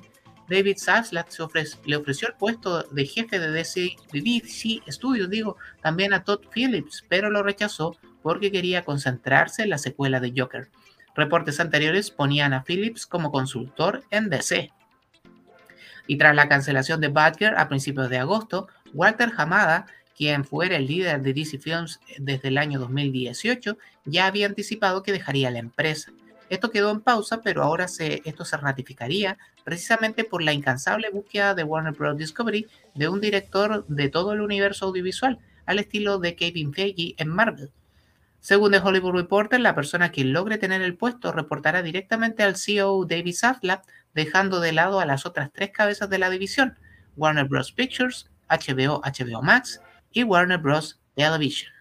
David 0.50 0.78
Zaslav 0.78 1.28
le 1.86 1.96
ofreció 1.98 2.30
el 2.30 2.34
puesto 2.36 2.84
de 2.84 3.06
jefe 3.06 3.40
de 3.40 3.52
DC, 3.52 3.96
de 4.12 4.22
DC 4.22 4.82
Studios, 4.92 5.30
digo, 5.30 5.58
también 5.82 6.14
a 6.14 6.24
Todd 6.24 6.42
Phillips, 6.54 7.06
pero 7.10 7.30
lo 7.30 7.44
rechazó 7.44 7.98
porque 8.22 8.52
quería 8.52 8.84
concentrarse 8.84 9.64
en 9.64 9.70
la 9.70 9.78
secuela 9.78 10.20
de 10.20 10.34
Joker. 10.36 10.70
Reportes 11.16 11.60
anteriores 11.60 12.12
ponían 12.12 12.54
a 12.54 12.64
Phillips 12.64 13.06
como 13.06 13.32
consultor 13.32 14.04
en 14.12 14.30
DC. 14.30 14.72
Y 16.08 16.18
tras 16.18 16.36
la 16.36 16.48
cancelación 16.48 17.02
de 17.02 17.10
Batgirl 17.10 17.58
a 17.58 17.68
principios 17.68 18.10
de 18.10 18.18
agosto, 18.18 18.68
Walter 18.94 19.32
Hamada, 19.38 19.86
quien 20.16 20.46
fuera 20.46 20.78
el 20.78 20.88
líder 20.88 21.22
de 21.22 21.34
DC 21.34 21.60
Films 21.60 22.00
desde 22.18 22.48
el 22.48 22.58
año 22.58 22.80
2018, 22.80 23.78
ya 24.06 24.26
había 24.26 24.48
anticipado 24.48 25.04
que 25.04 25.12
dejaría 25.12 25.52
la 25.52 25.60
empresa. 25.60 26.12
Esto 26.50 26.72
quedó 26.72 26.92
en 26.92 27.02
pausa, 27.02 27.42
pero 27.42 27.62
ahora 27.62 27.88
se, 27.88 28.22
esto 28.24 28.46
se 28.46 28.58
ratificaría 28.58 29.38
precisamente 29.64 30.24
por 30.24 30.42
la 30.42 30.54
incansable 30.54 31.10
búsqueda 31.10 31.54
de 31.54 31.64
Warner 31.64 31.94
Bros. 31.94 32.18
Discovery 32.18 32.68
de 32.96 33.10
un 33.10 33.20
director 33.20 33.86
de 33.88 34.10
todo 34.10 34.32
el 34.32 34.42
universo 34.42 34.86
audiovisual, 34.86 35.40
al 35.66 35.80
estilo 35.80 36.20
de 36.20 36.36
Kevin 36.36 36.74
Feige 36.74 37.16
en 37.18 37.28
Marvel. 37.28 37.70
Según 38.40 38.72
The 38.72 38.80
Hollywood 38.80 39.14
Reporter, 39.14 39.60
la 39.60 39.76
persona 39.76 40.12
que 40.12 40.24
logre 40.24 40.58
tener 40.58 40.82
el 40.82 40.96
puesto 40.96 41.34
reportará 41.34 41.82
directamente 41.82 42.44
al 42.44 42.56
CEO 42.56 43.04
David 43.06 43.36
Zaslav, 43.36 43.82
dejando 44.18 44.60
de 44.60 44.72
lado 44.72 45.00
a 45.00 45.06
las 45.06 45.28
otras 45.28 45.52
tres 45.54 45.70
cabezas 45.70 46.10
de 46.10 46.18
la 46.18 46.32
división, 46.32 46.76
Warner 47.18 47.46
Bros. 47.46 47.72
Pictures, 47.72 48.32
HBO, 48.50 49.00
HBO 49.04 49.44
Max 49.44 49.80
y 50.12 50.24
Warner 50.24 50.58
Bros. 50.58 51.00
Television. 51.16 51.72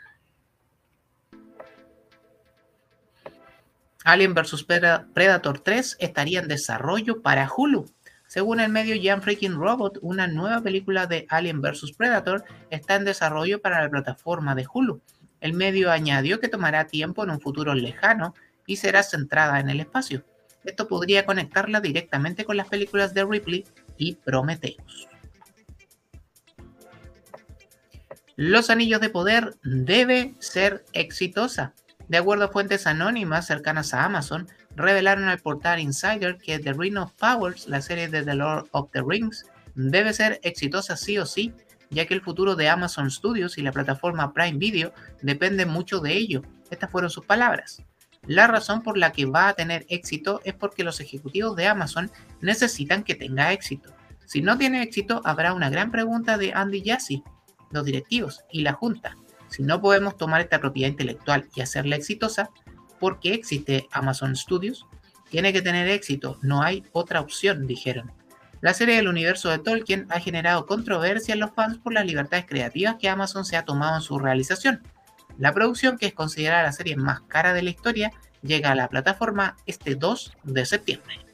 Alien 4.05 4.35
vs. 4.35 4.65
Predator 4.65 5.61
3 5.61 5.97
estaría 5.99 6.41
en 6.41 6.49
desarrollo 6.49 7.23
para 7.23 7.51
Hulu. 7.51 7.91
Según 8.27 8.61
el 8.61 8.71
medio 8.71 8.95
Jan 9.03 9.23
Freaking 9.23 9.55
Robot, 9.55 9.99
una 10.03 10.27
nueva 10.27 10.61
película 10.61 11.07
de 11.07 11.27
Alien 11.31 11.63
vs. 11.63 11.93
Predator 11.97 12.45
está 12.69 12.97
en 12.97 13.07
desarrollo 13.07 13.63
para 13.63 13.83
la 13.83 13.89
plataforma 13.89 14.55
de 14.55 14.67
Hulu. 14.71 15.01
El 15.41 15.55
medio 15.55 15.91
añadió 15.91 16.39
que 16.39 16.49
tomará 16.49 16.87
tiempo 16.87 17.25
en 17.25 17.31
un 17.31 17.41
futuro 17.41 17.75
lejano 17.75 18.35
y 18.67 18.77
será 18.77 19.03
centrada 19.03 19.59
en 19.59 19.71
el 19.71 19.81
espacio. 19.81 20.23
Esto 20.67 20.89
podría 20.89 21.25
conectarla 21.25 21.81
directamente 21.81 22.45
con 22.45 22.57
las 22.57 22.69
películas 22.69 23.15
de 23.15 23.25
Ripley 23.25 23.65
y 23.97 24.17
Prometheus. 24.17 25.09
Los 28.37 28.69
Anillos 28.69 29.01
de 29.01 29.09
Poder 29.09 29.55
debe 29.63 30.35
ser 30.41 30.85
exitosa. 30.93 31.73
De 32.09 32.19
acuerdo 32.19 32.45
a 32.45 32.49
fuentes 32.49 32.87
anónimas 32.87 33.47
cercanas 33.47 33.95
a 33.95 34.05
Amazon, 34.05 34.47
revelaron 34.75 35.25
al 35.25 35.39
portal 35.39 35.81
Insider 35.81 36.37
que 36.37 36.59
The 36.59 36.75
Ring 36.75 36.99
of 36.99 37.13
Powers, 37.15 37.67
la 37.67 37.81
serie 37.81 38.09
de 38.09 38.23
The 38.23 38.35
Lord 38.35 38.69
of 38.73 38.91
the 38.93 39.03
Rings, 39.07 39.47
debe 39.75 40.13
ser 40.13 40.39
exitosa 40.43 40.97
sí 40.97 41.17
o 41.19 41.25
sí 41.25 41.55
ya 41.91 42.07
que 42.07 42.15
el 42.15 42.21
futuro 42.21 42.57
de 42.57 42.69
Amazon 42.69 43.11
Studios 43.11 43.59
y 43.59 43.63
la 43.63 43.73
plataforma 43.73 44.33
Prime 44.33 44.59
Video 44.59 44.93
depende 45.23 45.67
mucho 45.67 46.01
de 46.01 46.15
ello. 46.15 46.43
Estas 46.71 46.91
fueron 46.91 47.11
sus 47.11 47.25
palabras. 47.25 47.83
La 48.27 48.47
razón 48.49 48.83
por 48.83 48.99
la 48.99 49.13
que 49.13 49.27
va 49.27 49.49
a 49.49 49.55
tener 49.55 49.87
éxito 49.89 50.41
es 50.45 50.55
porque 50.55 50.85
los 50.85 51.01
ejecutivos 51.01 51.55
de 51.57 51.69
Amazon 51.69 52.11
necesitan 52.41 53.05
que 53.05 53.15
tenga 53.15 53.53
éxito. 53.53 53.95
Si 54.25 54.43
no 54.43 54.59
tiene 54.59 54.83
éxito, 54.83 55.21
habrá 55.25 55.53
una 55.53 55.71
gran 55.71 55.93
pregunta 55.93 56.37
de 56.37 56.53
Andy 56.53 56.83
Jassy, 56.85 57.23
los 57.71 57.85
directivos 57.85 58.45
y 58.51 58.63
la 58.63 58.73
Junta. 58.73 59.17
Si 59.49 59.63
no 59.63 59.81
podemos 59.81 60.17
tomar 60.17 60.41
esta 60.41 60.61
propiedad 60.61 60.91
intelectual 60.91 61.49
y 61.55 61.61
hacerla 61.61 61.95
exitosa, 61.95 62.51
¿por 62.99 63.21
qué 63.21 63.35
existe 63.35 63.87
Amazon 63.93 64.35
Studios? 64.35 64.87
Tiene 65.31 65.53
que 65.53 65.63
tener 65.63 65.89
éxito, 65.89 66.39
no 66.43 66.63
hay 66.63 66.85
otra 66.93 67.21
opción, 67.21 67.67
dijeron. 67.67 68.13
La 68.61 68.75
serie 68.75 68.97
del 68.97 69.09
universo 69.09 69.51
de 69.51 69.59
Tolkien 69.59 70.07
ha 70.11 70.19
generado 70.19 70.67
controversia 70.67 71.35
en 71.35 71.41
los 71.41 71.53
fans 71.53 71.79
por 71.79 71.93
las 71.93 72.07
libertades 72.07 72.47
creativas 72.47 72.97
que 72.99 73.09
Amazon 73.09 73.45
se 73.45 73.57
ha 73.57 73.65
tomado 73.65 73.97
en 73.97 74.03
su 74.03 74.19
realización. 74.19 74.83
La 75.39 75.53
producción, 75.53 75.99
que 75.99 76.07
es 76.07 76.15
considerada 76.15 76.63
la 76.63 76.73
serie 76.73 76.97
más 76.97 77.21
cara 77.23 77.53
de 77.53 77.63
la 77.63 77.71
historia, 77.71 78.11
llega 78.43 78.73
a 78.73 78.75
la 78.75 78.89
plataforma 78.89 79.57
este 79.67 79.95
2 79.95 80.33
de 80.45 80.67
septiembre. 80.67 81.27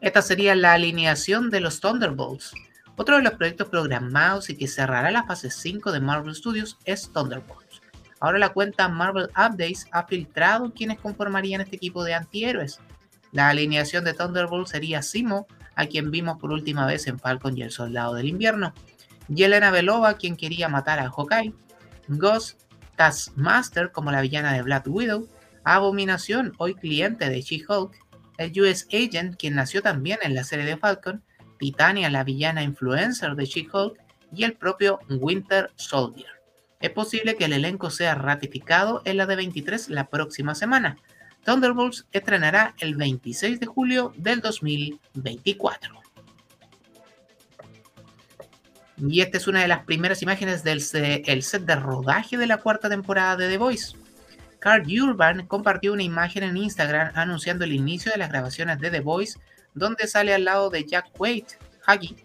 Esta 0.00 0.22
sería 0.22 0.54
la 0.54 0.74
alineación 0.74 1.50
de 1.50 1.60
los 1.60 1.80
Thunderbolts. 1.80 2.52
Otro 2.96 3.16
de 3.16 3.22
los 3.22 3.34
proyectos 3.34 3.68
programados 3.68 4.48
y 4.50 4.56
que 4.56 4.68
cerrará 4.68 5.10
la 5.10 5.24
fase 5.24 5.50
5 5.50 5.90
de 5.90 6.00
Marvel 6.00 6.34
Studios 6.34 6.78
es 6.84 7.10
Thunderbolts. 7.12 7.82
Ahora 8.20 8.38
la 8.38 8.50
cuenta 8.50 8.88
Marvel 8.88 9.28
Updates 9.30 9.88
ha 9.90 10.06
filtrado 10.06 10.72
quienes 10.72 10.98
conformarían 10.98 11.60
este 11.60 11.76
equipo 11.76 12.04
de 12.04 12.14
antihéroes. 12.14 12.80
La 13.32 13.48
alineación 13.48 14.04
de 14.04 14.14
Thunderbolts 14.14 14.70
sería 14.70 15.02
Simo, 15.02 15.46
a 15.74 15.86
quien 15.86 16.10
vimos 16.10 16.38
por 16.38 16.52
última 16.52 16.86
vez 16.86 17.06
en 17.06 17.18
Falcon 17.18 17.58
y 17.58 17.62
el 17.62 17.70
Soldado 17.70 18.14
del 18.14 18.28
Invierno, 18.28 18.72
Yelena 19.28 19.70
Belova, 19.70 20.14
quien 20.14 20.36
quería 20.36 20.68
matar 20.68 20.98
a 20.98 21.10
Hawkeye, 21.10 21.52
Ghost, 22.08 22.60
Taskmaster 22.96 23.92
como 23.92 24.12
la 24.12 24.20
villana 24.20 24.52
de 24.52 24.62
Black 24.62 24.86
Widow, 24.86 25.28
Abominación, 25.64 26.54
hoy 26.58 26.74
cliente 26.74 27.28
de 27.28 27.40
She-Hulk, 27.40 27.92
el 28.38 28.60
US 28.60 28.86
Agent, 28.92 29.36
quien 29.36 29.54
nació 29.54 29.82
también 29.82 30.18
en 30.22 30.34
la 30.34 30.44
serie 30.44 30.64
de 30.64 30.76
Falcon, 30.76 31.22
Titania, 31.58 32.10
la 32.10 32.24
villana 32.24 32.62
influencer 32.62 33.34
de 33.34 33.46
She-Hulk, 33.46 33.98
y 34.32 34.44
el 34.44 34.54
propio 34.54 35.00
Winter 35.08 35.70
Soldier. 35.76 36.28
Es 36.80 36.90
posible 36.90 37.36
que 37.36 37.46
el 37.46 37.52
elenco 37.52 37.90
sea 37.90 38.14
ratificado 38.14 39.02
en 39.04 39.16
la 39.16 39.26
de 39.26 39.36
23 39.36 39.88
la 39.88 40.08
próxima 40.08 40.54
semana. 40.54 40.98
Thunderbolts 41.44 42.06
estrenará 42.12 42.74
el 42.80 42.96
26 42.96 43.60
de 43.60 43.66
julio 43.66 44.12
del 44.16 44.40
2024. 44.40 46.05
Y 48.98 49.20
esta 49.20 49.36
es 49.36 49.46
una 49.46 49.60
de 49.60 49.68
las 49.68 49.84
primeras 49.84 50.22
imágenes 50.22 50.64
del 50.64 50.80
set 50.80 51.62
de 51.62 51.76
rodaje 51.76 52.38
de 52.38 52.46
la 52.46 52.58
cuarta 52.58 52.88
temporada 52.88 53.36
de 53.36 53.48
The 53.48 53.58
Voice. 53.58 53.96
Carl 54.58 54.86
Urban 55.00 55.46
compartió 55.46 55.92
una 55.92 56.02
imagen 56.02 56.42
en 56.42 56.56
Instagram 56.56 57.12
anunciando 57.14 57.64
el 57.64 57.72
inicio 57.72 58.10
de 58.10 58.18
las 58.18 58.30
grabaciones 58.30 58.80
de 58.80 58.90
The 58.90 59.00
Voice, 59.00 59.38
donde 59.74 60.06
sale 60.06 60.34
al 60.34 60.44
lado 60.44 60.70
de 60.70 60.84
Jack 60.84 61.10
Wade, 61.18 61.46
Huggy, 61.86 62.16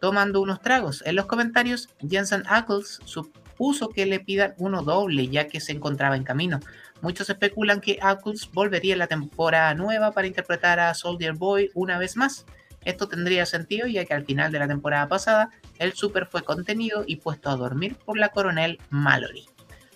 tomando 0.00 0.40
unos 0.40 0.60
tragos. 0.60 1.02
En 1.04 1.16
los 1.16 1.26
comentarios, 1.26 1.88
Jensen 2.08 2.44
Ackles 2.46 3.00
supuso 3.04 3.88
que 3.88 4.06
le 4.06 4.20
pidan 4.20 4.54
uno 4.58 4.82
doble 4.82 5.28
ya 5.28 5.48
que 5.48 5.60
se 5.60 5.72
encontraba 5.72 6.16
en 6.16 6.24
camino. 6.24 6.60
Muchos 7.02 7.28
especulan 7.28 7.80
que 7.80 7.98
Ackles 8.00 8.50
volvería 8.52 8.92
en 8.92 9.00
la 9.00 9.06
temporada 9.06 9.74
nueva 9.74 10.12
para 10.12 10.26
interpretar 10.26 10.78
a 10.80 10.94
Soldier 10.94 11.34
Boy 11.34 11.70
una 11.74 11.98
vez 11.98 12.16
más. 12.16 12.46
Esto 12.84 13.08
tendría 13.08 13.46
sentido 13.46 13.86
ya 13.86 14.04
que 14.04 14.14
al 14.14 14.24
final 14.24 14.52
de 14.52 14.58
la 14.58 14.68
temporada 14.68 15.08
pasada 15.08 15.50
el 15.78 15.92
Super 15.92 16.26
fue 16.26 16.42
contenido 16.42 17.04
y 17.06 17.16
puesto 17.16 17.50
a 17.50 17.56
dormir 17.56 17.96
por 17.96 18.18
la 18.18 18.30
coronel 18.30 18.78
Mallory. 18.90 19.46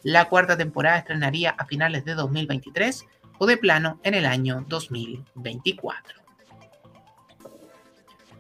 La 0.03 0.29
cuarta 0.29 0.57
temporada 0.57 0.99
estrenaría 0.99 1.51
a 1.51 1.65
finales 1.65 2.05
de 2.05 2.15
2023 2.15 3.07
o 3.39 3.47
de 3.47 3.57
plano 3.57 4.01
en 4.03 4.15
el 4.15 4.27
año 4.27 4.65
2024. 4.69 6.23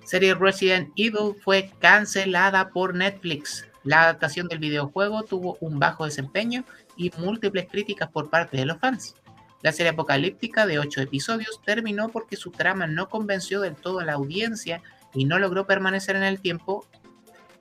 Serie 0.05 0.35
Resident 0.35 0.93
Evil 0.97 1.35
fue 1.43 1.71
cancelada 1.79 2.69
por 2.69 2.95
Netflix. 2.95 3.67
La 3.83 4.03
adaptación 4.03 4.49
del 4.49 4.59
videojuego 4.59 5.23
tuvo 5.23 5.57
un 5.61 5.79
bajo 5.79 6.05
desempeño 6.05 6.65
y 6.97 7.11
múltiples 7.19 7.67
críticas 7.71 8.11
por 8.11 8.29
parte 8.29 8.59
de 8.59 8.67
los 8.67 8.79
fans. 8.79 9.17
La 9.65 9.73
serie 9.73 9.93
apocalíptica 9.93 10.67
de 10.67 10.79
8 10.79 11.01
episodios 11.01 11.63
terminó 11.65 12.11
porque 12.11 12.37
su 12.37 12.51
trama 12.51 12.87
no 12.87 13.09
convenció 13.09 13.63
del 13.63 13.77
todo 13.77 14.01
a 14.01 14.05
la 14.05 14.13
audiencia 14.13 14.83
y 15.15 15.25
no 15.25 15.39
logró 15.39 15.67
permanecer 15.67 16.17
en 16.17 16.23
el 16.23 16.39
tiempo 16.39 16.87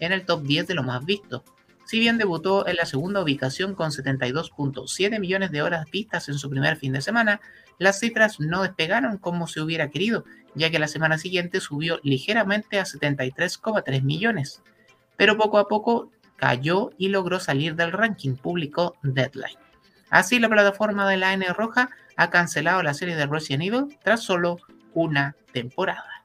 en 0.02 0.12
el 0.12 0.26
top 0.26 0.44
10 0.44 0.68
de 0.68 0.74
lo 0.74 0.84
más 0.84 1.06
visto. 1.06 1.46
Si 1.86 2.02
bien 2.02 2.18
debutó 2.18 2.68
en 2.68 2.76
la 2.76 2.86
segunda 2.86 3.22
ubicación 3.22 3.74
con 3.74 3.92
72.7 3.92 5.18
millones 5.18 5.52
de 5.52 5.62
horas 5.62 5.90
vistas 5.90 6.28
en 6.28 6.38
su 6.38 6.50
primer 6.50 6.76
fin 6.76 6.92
de 6.92 7.00
semana, 7.00 7.40
las 7.80 8.02
cifras 8.02 8.38
no 8.38 8.64
despegaron 8.64 9.18
como 9.18 9.48
se 9.48 9.62
hubiera 9.62 9.90
querido, 9.90 10.26
ya 10.56 10.70
que 10.70 10.80
la 10.80 10.90
semana 10.90 11.18
siguiente 11.18 11.62
subió 11.62 12.02
ligeramente 12.04 12.82
a 12.82 12.84
73,3 12.84 14.02
millones. 14.02 14.62
Pero 15.16 15.38
poco 15.38 15.58
a 15.58 15.70
poco 15.70 16.12
cayó 16.36 16.90
y 16.98 17.08
logró 17.08 17.40
salir 17.40 17.78
del 17.78 17.94
ranking 17.94 18.36
público 18.36 18.98
Deadline. 19.04 19.63
Así, 20.14 20.38
la 20.38 20.48
plataforma 20.48 21.10
de 21.10 21.18
la 21.18 21.34
N 21.34 21.44
Roja 21.54 21.90
ha 22.18 22.30
cancelado 22.30 22.84
la 22.84 22.94
serie 22.94 23.16
de 23.16 23.26
Resident 23.26 23.64
Evil 23.64 23.98
tras 24.04 24.22
solo 24.22 24.58
una 24.94 25.36
temporada. 25.52 26.24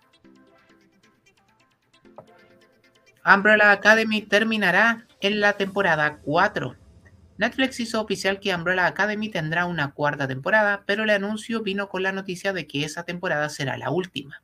Umbrella 3.24 3.72
Academy 3.72 4.20
terminará 4.20 5.06
en 5.22 5.40
la 5.40 5.54
temporada 5.54 6.18
4. 6.22 6.76
Netflix 7.38 7.80
hizo 7.80 8.02
oficial 8.02 8.40
que 8.40 8.54
Umbrella 8.54 8.84
Academy 8.84 9.30
tendrá 9.30 9.64
una 9.64 9.92
cuarta 9.92 10.28
temporada, 10.28 10.82
pero 10.84 11.04
el 11.04 11.10
anuncio 11.10 11.62
vino 11.62 11.88
con 11.88 12.02
la 12.02 12.12
noticia 12.12 12.52
de 12.52 12.66
que 12.66 12.84
esa 12.84 13.04
temporada 13.04 13.48
será 13.48 13.78
la 13.78 13.88
última. 13.88 14.42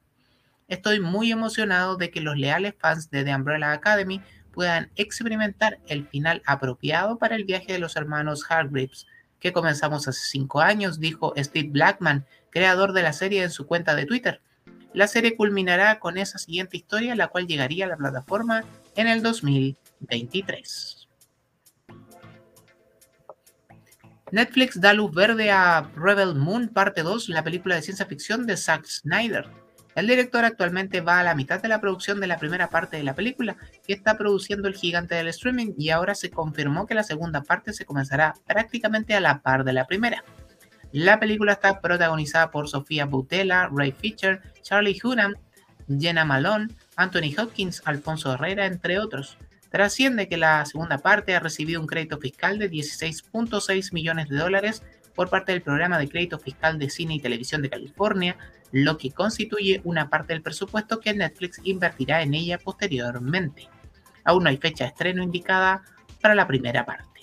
Estoy 0.68 1.00
muy 1.00 1.30
emocionado 1.30 1.98
de 1.98 2.10
que 2.10 2.22
los 2.22 2.38
leales 2.38 2.76
fans 2.78 3.10
de 3.10 3.24
The 3.24 3.34
Umbrella 3.34 3.72
Academy 3.72 4.22
puedan 4.52 4.90
experimentar 4.96 5.80
el 5.86 6.08
final 6.08 6.40
apropiado 6.46 7.18
para 7.18 7.36
el 7.36 7.44
viaje 7.44 7.74
de 7.74 7.78
los 7.78 7.94
hermanos 7.96 8.46
Hargreaves, 8.48 9.06
que 9.44 9.52
comenzamos 9.52 10.08
hace 10.08 10.26
cinco 10.26 10.62
años, 10.62 10.98
dijo 10.98 11.34
Steve 11.36 11.68
Blackman, 11.68 12.24
creador 12.48 12.94
de 12.94 13.02
la 13.02 13.12
serie 13.12 13.42
en 13.42 13.50
su 13.50 13.66
cuenta 13.66 13.94
de 13.94 14.06
Twitter. 14.06 14.40
La 14.94 15.06
serie 15.06 15.36
culminará 15.36 16.00
con 16.00 16.16
esa 16.16 16.38
siguiente 16.38 16.78
historia, 16.78 17.14
la 17.14 17.28
cual 17.28 17.46
llegaría 17.46 17.84
a 17.84 17.88
la 17.88 17.98
plataforma 17.98 18.64
en 18.96 19.06
el 19.06 19.22
2023. 19.22 21.08
Netflix 24.32 24.80
da 24.80 24.94
luz 24.94 25.14
verde 25.14 25.50
a 25.50 25.90
Rebel 25.94 26.34
Moon 26.36 26.68
Parte 26.68 27.02
2, 27.02 27.28
la 27.28 27.44
película 27.44 27.74
de 27.74 27.82
ciencia 27.82 28.06
ficción 28.06 28.46
de 28.46 28.56
Zack 28.56 28.86
Snyder. 28.86 29.50
El 29.94 30.08
director 30.08 30.44
actualmente 30.44 31.00
va 31.00 31.20
a 31.20 31.22
la 31.22 31.34
mitad 31.34 31.62
de 31.62 31.68
la 31.68 31.80
producción 31.80 32.20
de 32.20 32.26
la 32.26 32.38
primera 32.38 32.68
parte 32.68 32.96
de 32.96 33.04
la 33.04 33.14
película 33.14 33.56
que 33.86 33.92
está 33.92 34.18
produciendo 34.18 34.66
el 34.66 34.74
gigante 34.74 35.14
del 35.14 35.28
streaming 35.28 35.72
y 35.78 35.90
ahora 35.90 36.14
se 36.14 36.30
confirmó 36.30 36.86
que 36.86 36.94
la 36.94 37.04
segunda 37.04 37.42
parte 37.42 37.72
se 37.72 37.84
comenzará 37.84 38.34
prácticamente 38.46 39.14
a 39.14 39.20
la 39.20 39.40
par 39.40 39.64
de 39.64 39.72
la 39.72 39.86
primera. 39.86 40.24
La 40.90 41.18
película 41.20 41.52
está 41.52 41.80
protagonizada 41.80 42.50
por 42.50 42.68
Sofía 42.68 43.04
Boutella, 43.04 43.68
Ray 43.72 43.92
Fisher, 43.92 44.40
Charlie 44.62 44.98
Hunnam, 45.02 45.34
Jenna 45.88 46.24
Malone, 46.24 46.68
Anthony 46.96 47.34
Hopkins, 47.36 47.82
Alfonso 47.84 48.32
Herrera, 48.32 48.66
entre 48.66 48.98
otros. 48.98 49.36
Trasciende 49.70 50.28
que 50.28 50.36
la 50.36 50.64
segunda 50.66 50.98
parte 50.98 51.34
ha 51.34 51.40
recibido 51.40 51.80
un 51.80 51.88
crédito 51.88 52.18
fiscal 52.18 52.58
de 52.58 52.70
16.6 52.70 53.92
millones 53.92 54.28
de 54.28 54.36
dólares 54.36 54.82
por 55.14 55.30
parte 55.30 55.52
del 55.52 55.62
programa 55.62 55.98
de 55.98 56.08
crédito 56.08 56.38
fiscal 56.38 56.78
de 56.78 56.90
cine 56.90 57.14
y 57.14 57.20
televisión 57.20 57.62
de 57.62 57.70
California, 57.70 58.36
lo 58.74 58.98
que 58.98 59.12
constituye 59.12 59.80
una 59.84 60.10
parte 60.10 60.32
del 60.32 60.42
presupuesto 60.42 60.98
que 60.98 61.14
Netflix 61.14 61.60
invertirá 61.62 62.22
en 62.22 62.34
ella 62.34 62.58
posteriormente. 62.58 63.68
Aún 64.24 64.42
no 64.42 64.50
hay 64.50 64.56
fecha 64.56 64.82
de 64.82 64.88
estreno 64.88 65.22
indicada 65.22 65.82
para 66.20 66.34
la 66.34 66.48
primera 66.48 66.84
parte. 66.84 67.20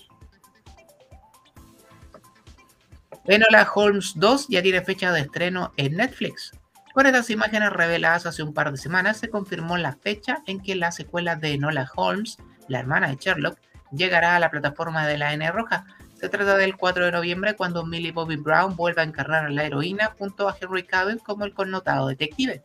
Enola 3.25 3.69
Holmes 3.75 4.13
2 4.15 4.47
ya 4.47 4.61
tiene 4.61 4.81
fecha 4.81 5.11
de 5.11 5.19
estreno 5.19 5.73
en 5.75 5.97
Netflix. 5.97 6.51
Con 6.93 7.05
estas 7.05 7.29
imágenes 7.29 7.71
reveladas 7.71 8.25
hace 8.25 8.43
un 8.43 8.53
par 8.53 8.71
de 8.71 8.77
semanas 8.77 9.17
se 9.17 9.29
confirmó 9.29 9.77
la 9.77 9.97
fecha 9.97 10.43
en 10.47 10.61
que 10.61 10.75
la 10.75 10.93
secuela 10.93 11.35
de 11.35 11.51
Enola 11.51 11.91
Holmes, 11.97 12.37
la 12.69 12.79
hermana 12.79 13.09
de 13.09 13.17
Sherlock, 13.17 13.59
llegará 13.91 14.37
a 14.37 14.39
la 14.39 14.51
plataforma 14.51 15.05
de 15.05 15.17
la 15.17 15.33
N 15.33 15.51
Roja, 15.51 15.85
se 16.21 16.29
trata 16.29 16.55
del 16.55 16.77
4 16.77 17.05
de 17.05 17.11
noviembre 17.11 17.55
cuando 17.55 17.83
Millie 17.83 18.11
Bobby 18.11 18.35
Brown 18.35 18.75
vuelve 18.75 19.01
a 19.01 19.05
encarnar 19.05 19.45
a 19.45 19.49
la 19.49 19.63
heroína 19.63 20.13
junto 20.19 20.47
a 20.47 20.55
Henry 20.61 20.83
Cavill 20.83 21.17
como 21.17 21.45
el 21.45 21.53
connotado 21.55 22.09
detective. 22.09 22.61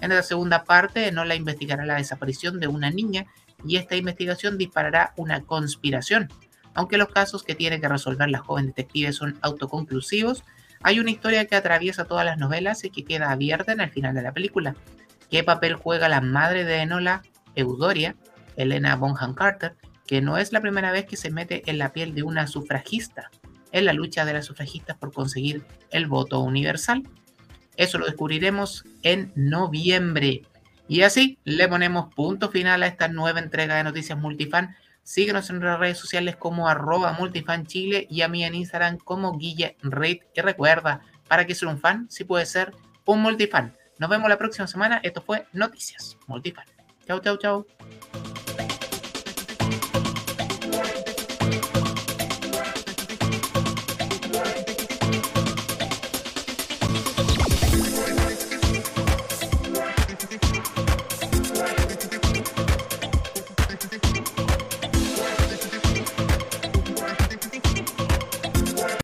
En 0.00 0.10
la 0.10 0.20
segunda 0.24 0.64
parte, 0.64 1.12
Nola 1.12 1.36
investigará 1.36 1.86
la 1.86 1.94
desaparición 1.94 2.58
de 2.58 2.66
una 2.66 2.90
niña 2.90 3.26
y 3.64 3.76
esta 3.76 3.94
investigación 3.94 4.58
disparará 4.58 5.12
una 5.16 5.42
conspiración. 5.42 6.28
Aunque 6.74 6.98
los 6.98 7.06
casos 7.10 7.44
que 7.44 7.54
tiene 7.54 7.80
que 7.80 7.86
resolver 7.86 8.28
la 8.30 8.40
joven 8.40 8.66
detective 8.66 9.12
son 9.12 9.38
autoconclusivos, 9.42 10.42
hay 10.82 10.98
una 10.98 11.12
historia 11.12 11.46
que 11.46 11.54
atraviesa 11.54 12.04
todas 12.04 12.24
las 12.24 12.36
novelas 12.36 12.82
y 12.82 12.90
que 12.90 13.04
queda 13.04 13.30
abierta 13.30 13.70
en 13.70 13.80
el 13.80 13.90
final 13.90 14.16
de 14.16 14.22
la 14.22 14.32
película. 14.32 14.74
¿Qué 15.30 15.44
papel 15.44 15.74
juega 15.74 16.08
la 16.08 16.20
madre 16.20 16.64
de 16.64 16.78
Enola, 16.78 17.22
Eudoria, 17.54 18.16
Elena 18.56 18.96
Bonham 18.96 19.34
Carter, 19.34 19.76
que 20.08 20.22
no 20.22 20.38
es 20.38 20.52
la 20.52 20.62
primera 20.62 20.90
vez 20.90 21.04
que 21.04 21.18
se 21.18 21.30
mete 21.30 21.62
en 21.66 21.78
la 21.78 21.92
piel 21.92 22.14
de 22.14 22.24
una 22.24 22.48
sufragista. 22.48 23.30
en 23.70 23.84
la 23.84 23.92
lucha 23.92 24.24
de 24.24 24.32
las 24.32 24.46
sufragistas 24.46 24.96
por 24.96 25.12
conseguir 25.12 25.62
el 25.90 26.06
voto 26.06 26.40
universal. 26.40 27.02
Eso 27.76 27.98
lo 27.98 28.06
descubriremos 28.06 28.82
en 29.02 29.30
noviembre. 29.36 30.40
Y 30.88 31.02
así 31.02 31.38
le 31.44 31.68
ponemos 31.68 32.12
punto 32.14 32.48
final 32.48 32.82
a 32.82 32.86
esta 32.86 33.08
nueva 33.08 33.40
entrega 33.40 33.76
de 33.76 33.84
Noticias 33.84 34.18
Multifan. 34.18 34.74
Síguenos 35.02 35.50
en 35.50 35.56
nuestras 35.56 35.78
redes 35.78 35.98
sociales 35.98 36.36
como 36.36 36.66
arroba 36.66 37.12
multifanchile 37.12 38.06
y 38.08 38.22
a 38.22 38.28
mí 38.28 38.42
en 38.42 38.54
Instagram 38.54 38.96
como 38.96 39.36
Guille 39.36 39.76
Reid. 39.82 40.22
Y 40.34 40.40
recuerda, 40.40 41.02
para 41.28 41.46
que 41.46 41.54
ser 41.54 41.68
un 41.68 41.78
fan, 41.78 42.06
si 42.08 42.24
puede 42.24 42.46
ser 42.46 42.74
un 43.04 43.20
multifan. 43.20 43.76
Nos 43.98 44.08
vemos 44.08 44.30
la 44.30 44.38
próxima 44.38 44.66
semana. 44.66 45.00
Esto 45.02 45.20
fue 45.20 45.46
Noticias 45.52 46.16
Multifan. 46.26 46.64
Chau, 47.06 47.20
chau, 47.20 47.36
chau. 47.36 47.66